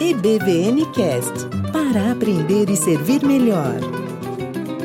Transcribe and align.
EBVN 0.00 0.86
Cast 0.92 1.46
para 1.72 2.10
aprender 2.10 2.68
e 2.68 2.76
servir 2.76 3.24
melhor. 3.24 3.76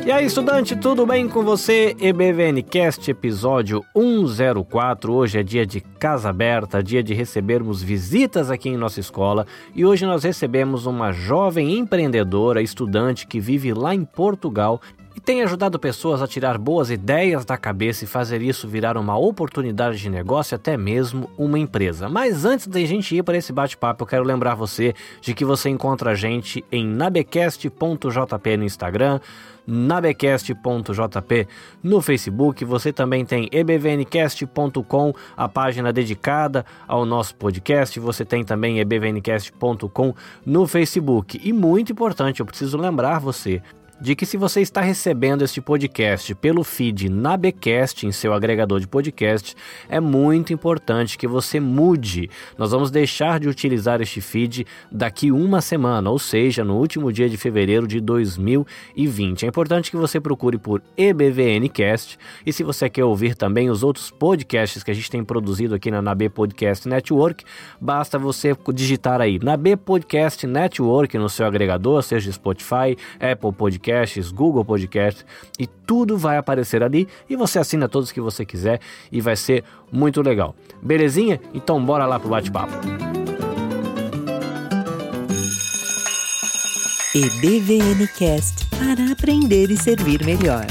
E 0.06 0.12
aí, 0.12 0.24
estudante, 0.24 0.76
tudo 0.76 1.04
bem 1.04 1.28
com 1.28 1.42
você? 1.42 1.96
EBVN 2.00 2.62
Cast, 2.62 3.10
episódio 3.10 3.84
104. 3.92 5.12
Hoje 5.12 5.40
é 5.40 5.42
dia 5.42 5.66
de 5.66 5.80
casa 5.80 6.30
aberta, 6.30 6.80
dia 6.80 7.02
de 7.02 7.12
recebermos 7.12 7.82
visitas 7.82 8.52
aqui 8.52 8.68
em 8.68 8.76
nossa 8.76 9.00
escola. 9.00 9.46
E 9.74 9.84
hoje 9.84 10.06
nós 10.06 10.22
recebemos 10.22 10.86
uma 10.86 11.10
jovem 11.10 11.76
empreendedora, 11.76 12.62
estudante 12.62 13.26
que 13.26 13.40
vive 13.40 13.74
lá 13.74 13.92
em 13.92 14.04
Portugal 14.04 14.80
e 15.14 15.20
tem 15.20 15.42
ajudado 15.42 15.78
pessoas 15.78 16.22
a 16.22 16.26
tirar 16.26 16.56
boas 16.58 16.90
ideias 16.90 17.44
da 17.44 17.56
cabeça 17.56 18.04
e 18.04 18.06
fazer 18.06 18.42
isso 18.42 18.68
virar 18.68 18.96
uma 18.96 19.16
oportunidade 19.16 19.98
de 19.98 20.08
negócio, 20.08 20.54
até 20.54 20.76
mesmo 20.76 21.28
uma 21.36 21.58
empresa. 21.58 22.08
Mas 22.08 22.44
antes 22.44 22.66
da 22.66 22.80
gente 22.80 23.16
ir 23.16 23.22
para 23.22 23.36
esse 23.36 23.52
bate-papo, 23.52 24.02
eu 24.02 24.06
quero 24.06 24.24
lembrar 24.24 24.54
você 24.54 24.94
de 25.20 25.34
que 25.34 25.44
você 25.44 25.68
encontra 25.68 26.12
a 26.12 26.14
gente 26.14 26.64
em 26.70 26.86
nabecast.jp 26.86 28.56
no 28.56 28.64
Instagram, 28.64 29.20
nabecast.jp 29.66 31.48
no 31.82 32.00
Facebook. 32.00 32.64
Você 32.64 32.92
também 32.92 33.24
tem 33.24 33.48
ebvncast.com, 33.52 35.12
a 35.36 35.48
página 35.48 35.92
dedicada 35.92 36.64
ao 36.86 37.04
nosso 37.04 37.34
podcast. 37.34 37.98
Você 38.00 38.24
tem 38.24 38.44
também 38.44 38.80
ebvncast.com 38.80 40.14
no 40.44 40.66
Facebook. 40.66 41.40
E 41.42 41.52
muito 41.52 41.92
importante, 41.92 42.40
eu 42.40 42.46
preciso 42.46 42.78
lembrar 42.78 43.18
você 43.18 43.62
de 44.00 44.16
que 44.16 44.24
se 44.24 44.38
você 44.38 44.62
está 44.62 44.80
recebendo 44.80 45.44
este 45.44 45.60
podcast 45.60 46.34
pelo 46.36 46.64
feed 46.64 47.10
Nabecast 47.10 48.06
em 48.06 48.12
seu 48.12 48.32
agregador 48.32 48.80
de 48.80 48.88
podcast, 48.88 49.54
é 49.90 50.00
muito 50.00 50.54
importante 50.54 51.18
que 51.18 51.26
você 51.26 51.60
mude. 51.60 52.30
Nós 52.56 52.70
vamos 52.70 52.90
deixar 52.90 53.38
de 53.38 53.48
utilizar 53.48 54.00
este 54.00 54.22
feed 54.22 54.66
daqui 54.90 55.30
uma 55.30 55.60
semana, 55.60 56.08
ou 56.08 56.18
seja, 56.18 56.64
no 56.64 56.78
último 56.78 57.12
dia 57.12 57.28
de 57.28 57.36
fevereiro 57.36 57.86
de 57.86 58.00
2020. 58.00 59.44
É 59.44 59.48
importante 59.48 59.90
que 59.90 59.96
você 59.98 60.18
procure 60.18 60.56
por 60.56 60.82
EBVNcast 60.96 62.18
e 62.46 62.52
se 62.54 62.62
você 62.62 62.88
quer 62.88 63.04
ouvir 63.04 63.34
também 63.34 63.68
os 63.68 63.82
outros 63.82 64.10
podcasts 64.10 64.82
que 64.82 64.90
a 64.90 64.94
gente 64.94 65.10
tem 65.10 65.22
produzido 65.22 65.74
aqui 65.74 65.90
na 65.90 66.00
Nabe 66.00 66.30
Podcast 66.30 66.88
Network, 66.88 67.44
basta 67.78 68.18
você 68.18 68.56
digitar 68.72 69.20
aí 69.20 69.38
Nabe 69.38 69.76
Podcast 69.76 70.46
Network 70.46 71.18
no 71.18 71.28
seu 71.28 71.44
agregador, 71.44 72.02
seja 72.02 72.32
Spotify, 72.32 72.96
Apple 73.20 73.52
Podcast 73.52 73.89
Podcasts, 73.90 74.30
Google 74.30 74.64
Podcasts 74.64 75.24
e 75.58 75.66
tudo 75.66 76.16
vai 76.16 76.36
aparecer 76.36 76.82
ali 76.82 77.08
e 77.28 77.34
você 77.34 77.58
assina 77.58 77.88
todos 77.88 78.12
que 78.12 78.20
você 78.20 78.44
quiser 78.44 78.80
e 79.10 79.20
vai 79.20 79.34
ser 79.34 79.64
muito 79.90 80.22
legal. 80.22 80.54
Belezinha? 80.80 81.40
Então 81.52 81.84
bora 81.84 82.06
lá 82.06 82.18
pro 82.18 82.28
bate-papo. 82.28 82.72
EBVNcast 87.12 88.66
para 88.70 89.10
aprender 89.10 89.70
e 89.70 89.76
servir 89.76 90.24
melhor. 90.24 90.64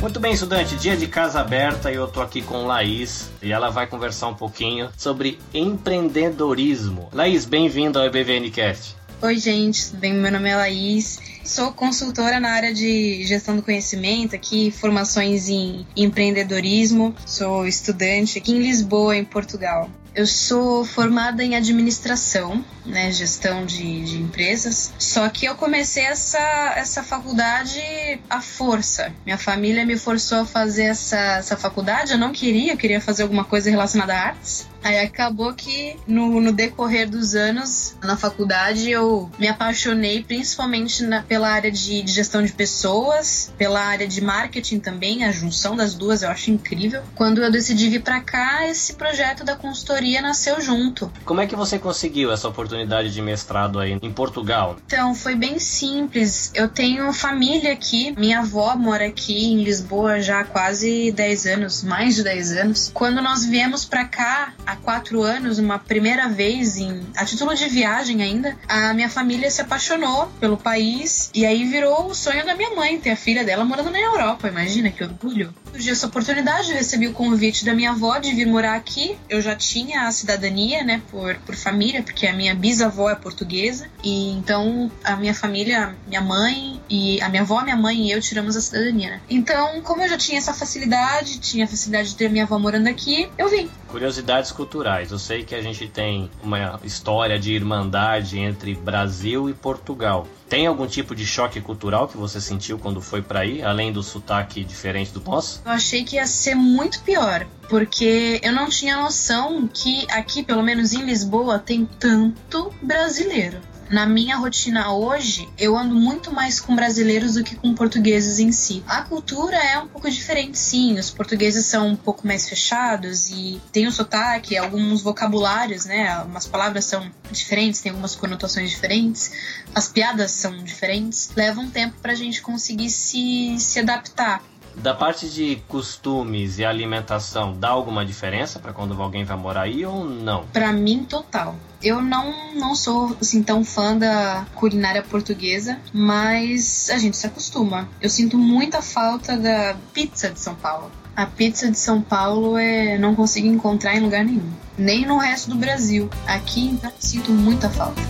Muito 0.00 0.18
bem, 0.18 0.32
estudante, 0.32 0.74
dia 0.76 0.96
de 0.96 1.06
casa 1.06 1.40
aberta 1.40 1.92
e 1.92 1.94
eu 1.94 2.08
tô 2.08 2.22
aqui 2.22 2.42
com 2.42 2.66
Laís 2.66 3.30
e 3.42 3.52
ela 3.52 3.70
vai 3.70 3.86
conversar 3.86 4.28
um 4.28 4.34
pouquinho 4.34 4.88
sobre 4.96 5.38
empreendedorismo. 5.52 7.08
Laís, 7.12 7.44
bem-vindo 7.44 7.98
ao 7.98 8.06
EBVNcast. 8.06 8.96
Oi, 9.22 9.38
gente, 9.38 9.86
tudo 9.86 10.00
bem? 10.00 10.12
Meu 10.14 10.32
nome 10.32 10.50
é 10.50 10.56
Laís. 10.56 11.20
Sou 11.44 11.72
consultora 11.72 12.40
na 12.40 12.50
área 12.50 12.74
de 12.74 13.22
gestão 13.22 13.54
do 13.54 13.62
conhecimento 13.62 14.34
aqui, 14.34 14.72
formações 14.72 15.48
em 15.48 15.86
empreendedorismo. 15.94 17.14
Sou 17.24 17.64
estudante 17.64 18.38
aqui 18.38 18.50
em 18.50 18.58
Lisboa, 18.58 19.16
em 19.16 19.24
Portugal. 19.24 19.88
Eu 20.12 20.26
sou 20.26 20.84
formada 20.84 21.44
em 21.44 21.54
administração, 21.54 22.64
né, 22.84 23.12
gestão 23.12 23.64
de, 23.64 24.04
de, 24.04 24.16
empresas. 24.20 24.92
Só 24.98 25.28
que 25.28 25.46
eu 25.46 25.54
comecei 25.54 26.04
essa, 26.04 26.74
essa 26.74 27.04
faculdade 27.04 27.80
à 28.28 28.40
força. 28.40 29.14
Minha 29.24 29.38
família 29.38 29.86
me 29.86 29.96
forçou 29.96 30.40
a 30.40 30.44
fazer 30.44 30.86
essa, 30.86 31.36
essa 31.36 31.56
faculdade. 31.56 32.10
Eu 32.10 32.18
não 32.18 32.32
queria, 32.32 32.72
eu 32.72 32.76
queria 32.76 33.00
fazer 33.00 33.22
alguma 33.22 33.44
coisa 33.44 33.70
relacionada 33.70 34.14
a 34.14 34.20
artes. 34.20 34.71
Aí 34.82 34.98
acabou 34.98 35.52
que 35.54 35.96
no, 36.06 36.40
no 36.40 36.52
decorrer 36.52 37.08
dos 37.08 37.34
anos 37.34 37.94
na 38.02 38.16
faculdade 38.16 38.90
eu 38.90 39.30
me 39.38 39.48
apaixonei 39.48 40.22
principalmente 40.22 41.04
na, 41.04 41.22
pela 41.22 41.48
área 41.48 41.70
de, 41.70 42.02
de, 42.02 42.12
gestão 42.12 42.42
de 42.42 42.52
pessoas, 42.52 43.52
pela 43.56 43.80
área 43.80 44.06
de 44.06 44.20
marketing 44.20 44.78
também, 44.78 45.24
a 45.24 45.30
junção 45.30 45.76
das 45.76 45.94
duas 45.94 46.22
eu 46.22 46.30
acho 46.30 46.50
incrível. 46.50 47.02
Quando 47.14 47.42
eu 47.42 47.50
decidi 47.50 47.88
vir 47.88 48.02
para 48.02 48.20
cá, 48.20 48.66
esse 48.66 48.94
projeto 48.94 49.44
da 49.44 49.54
consultoria 49.54 50.20
nasceu 50.20 50.60
junto. 50.60 51.12
Como 51.24 51.40
é 51.40 51.46
que 51.46 51.56
você 51.56 51.78
conseguiu 51.78 52.32
essa 52.32 52.48
oportunidade 52.48 53.12
de 53.12 53.22
mestrado 53.22 53.78
aí 53.78 53.98
em 54.00 54.12
Portugal? 54.12 54.76
Então, 54.86 55.14
foi 55.14 55.34
bem 55.34 55.58
simples. 55.58 56.50
Eu 56.54 56.68
tenho 56.68 57.12
família 57.12 57.72
aqui, 57.72 58.14
minha 58.18 58.40
avó 58.40 58.74
mora 58.76 59.06
aqui 59.06 59.52
em 59.52 59.62
Lisboa 59.62 60.20
já 60.20 60.40
há 60.40 60.44
quase 60.44 61.12
10 61.12 61.46
anos, 61.46 61.82
mais 61.82 62.14
de 62.14 62.24
10 62.24 62.52
anos. 62.52 62.90
Quando 62.92 63.22
nós 63.22 63.44
viemos 63.44 63.84
para 63.84 64.04
cá, 64.04 64.52
há 64.72 64.76
quatro 64.76 65.22
anos, 65.22 65.58
uma 65.58 65.78
primeira 65.78 66.28
vez, 66.28 66.76
em, 66.76 67.06
a 67.16 67.24
título 67.24 67.54
de 67.54 67.68
viagem 67.68 68.22
ainda, 68.22 68.56
a 68.66 68.94
minha 68.94 69.08
família 69.08 69.50
se 69.50 69.60
apaixonou 69.60 70.26
pelo 70.40 70.56
país 70.56 71.30
e 71.34 71.44
aí 71.44 71.64
virou 71.64 72.06
o 72.06 72.14
sonho 72.14 72.44
da 72.44 72.54
minha 72.54 72.74
mãe 72.74 72.98
ter 72.98 73.10
a 73.10 73.16
filha 73.16 73.44
dela 73.44 73.64
morando 73.64 73.90
na 73.90 74.00
Europa. 74.00 74.48
Imagina 74.48 74.90
que 74.90 75.04
orgulho. 75.04 75.54
Surgiu 75.70 75.92
essa 75.92 76.06
oportunidade, 76.06 76.70
eu 76.70 76.76
recebi 76.76 77.08
o 77.08 77.12
convite 77.12 77.64
da 77.64 77.74
minha 77.74 77.90
avó 77.90 78.18
de 78.18 78.32
vir 78.34 78.46
morar 78.46 78.74
aqui. 78.74 79.16
Eu 79.28 79.40
já 79.40 79.54
tinha 79.54 80.06
a 80.06 80.12
cidadania, 80.12 80.82
né, 80.82 81.02
por, 81.10 81.34
por 81.36 81.54
família, 81.54 82.02
porque 82.02 82.26
a 82.26 82.32
minha 82.32 82.54
bisavó 82.54 83.10
é 83.10 83.14
portuguesa. 83.14 83.86
E 84.02 84.30
então 84.32 84.90
a 85.04 85.16
minha 85.16 85.34
família, 85.34 85.94
minha 86.06 86.20
mãe 86.20 86.80
e 86.88 87.20
a 87.22 87.28
minha 87.28 87.42
avó, 87.42 87.62
minha 87.62 87.76
mãe 87.76 88.06
e 88.06 88.10
eu 88.10 88.20
tiramos 88.20 88.56
a 88.56 88.60
cidadania, 88.60 89.10
né? 89.10 89.20
Então, 89.28 89.80
como 89.82 90.02
eu 90.02 90.08
já 90.08 90.18
tinha 90.18 90.38
essa 90.38 90.52
facilidade, 90.52 91.38
tinha 91.40 91.64
a 91.64 91.68
facilidade 91.68 92.10
de 92.10 92.16
ter 92.16 92.30
minha 92.30 92.44
avó 92.44 92.58
morando 92.58 92.88
aqui, 92.88 93.30
eu 93.38 93.48
vim. 93.48 93.70
Curiosidades 93.88 94.52
culturais. 94.62 95.10
Eu 95.10 95.18
sei 95.18 95.42
que 95.42 95.56
a 95.56 95.60
gente 95.60 95.88
tem 95.88 96.30
uma 96.40 96.78
história 96.84 97.36
de 97.36 97.52
irmandade 97.52 98.38
entre 98.38 98.74
Brasil 98.74 99.50
e 99.50 99.54
Portugal. 99.54 100.28
Tem 100.48 100.68
algum 100.68 100.86
tipo 100.86 101.16
de 101.16 101.26
choque 101.26 101.60
cultural 101.60 102.06
que 102.06 102.16
você 102.16 102.40
sentiu 102.40 102.78
quando 102.78 103.00
foi 103.00 103.20
para 103.20 103.40
aí, 103.40 103.60
além 103.60 103.92
do 103.92 104.04
sotaque 104.04 104.62
diferente 104.62 105.10
do 105.10 105.20
nosso? 105.20 105.62
Eu 105.64 105.72
achei 105.72 106.04
que 106.04 106.14
ia 106.14 106.26
ser 106.28 106.54
muito 106.54 107.02
pior, 107.02 107.44
porque 107.68 108.38
eu 108.42 108.52
não 108.52 108.68
tinha 108.68 108.96
noção 108.96 109.66
que 109.66 110.06
aqui, 110.10 110.44
pelo 110.44 110.62
menos 110.62 110.92
em 110.92 111.02
Lisboa, 111.02 111.58
tem 111.58 111.84
tanto 111.98 112.72
brasileiro 112.80 113.71
na 113.92 114.06
minha 114.06 114.36
rotina 114.36 114.94
hoje, 114.94 115.46
eu 115.58 115.76
ando 115.76 115.94
muito 115.94 116.32
mais 116.32 116.58
com 116.58 116.74
brasileiros 116.74 117.34
do 117.34 117.44
que 117.44 117.54
com 117.54 117.74
portugueses 117.74 118.38
em 118.38 118.50
si. 118.50 118.82
A 118.86 119.02
cultura 119.02 119.56
é 119.56 119.78
um 119.78 119.86
pouco 119.86 120.10
diferente, 120.10 120.58
sim. 120.58 120.98
Os 120.98 121.10
portugueses 121.10 121.66
são 121.66 121.88
um 121.88 121.96
pouco 121.96 122.26
mais 122.26 122.48
fechados 122.48 123.28
e 123.28 123.60
tem 123.70 123.86
o 123.86 123.92
sotaque, 123.92 124.56
alguns 124.56 125.02
vocabulários, 125.02 125.84
né? 125.84 126.08
Algumas 126.08 126.46
palavras 126.46 126.86
são 126.86 127.10
diferentes, 127.30 127.82
tem 127.82 127.90
algumas 127.90 128.16
conotações 128.16 128.70
diferentes, 128.70 129.30
as 129.74 129.88
piadas 129.88 130.30
são 130.30 130.64
diferentes. 130.64 131.30
Leva 131.36 131.60
um 131.60 131.68
tempo 131.68 131.94
pra 132.00 132.14
gente 132.14 132.40
conseguir 132.40 132.88
se, 132.88 133.56
se 133.58 133.78
adaptar. 133.78 134.42
Da 134.76 134.94
parte 134.94 135.28
de 135.28 135.56
costumes 135.68 136.58
e 136.58 136.64
alimentação, 136.64 137.56
dá 137.58 137.68
alguma 137.68 138.04
diferença 138.04 138.58
para 138.58 138.72
quando 138.72 139.00
alguém 139.00 139.24
vai 139.24 139.36
morar 139.36 139.62
aí 139.62 139.84
ou 139.84 140.04
não? 140.04 140.44
Para 140.52 140.72
mim, 140.72 141.04
total. 141.04 141.54
Eu 141.82 142.00
não, 142.00 142.54
não 142.54 142.74
sou 142.74 143.16
assim 143.20 143.42
tão 143.42 143.64
fã 143.64 143.96
da 143.96 144.46
culinária 144.54 145.02
portuguesa, 145.02 145.78
mas 145.92 146.88
a 146.90 146.98
gente 146.98 147.16
se 147.16 147.26
acostuma. 147.26 147.88
Eu 148.00 148.08
sinto 148.08 148.38
muita 148.38 148.80
falta 148.80 149.36
da 149.36 149.76
pizza 149.92 150.30
de 150.30 150.38
São 150.38 150.54
Paulo. 150.54 150.90
A 151.14 151.26
pizza 151.26 151.70
de 151.70 151.78
São 151.78 152.00
Paulo 152.00 152.56
é 152.56 152.96
não 152.96 153.14
consigo 153.14 153.46
encontrar 153.46 153.94
em 153.94 154.00
lugar 154.00 154.24
nenhum, 154.24 154.50
nem 154.78 155.04
no 155.04 155.18
resto 155.18 155.50
do 155.50 155.56
Brasil. 155.56 156.08
Aqui 156.26 156.68
então 156.68 156.90
sinto 156.98 157.30
muita 157.32 157.68
falta. 157.68 158.00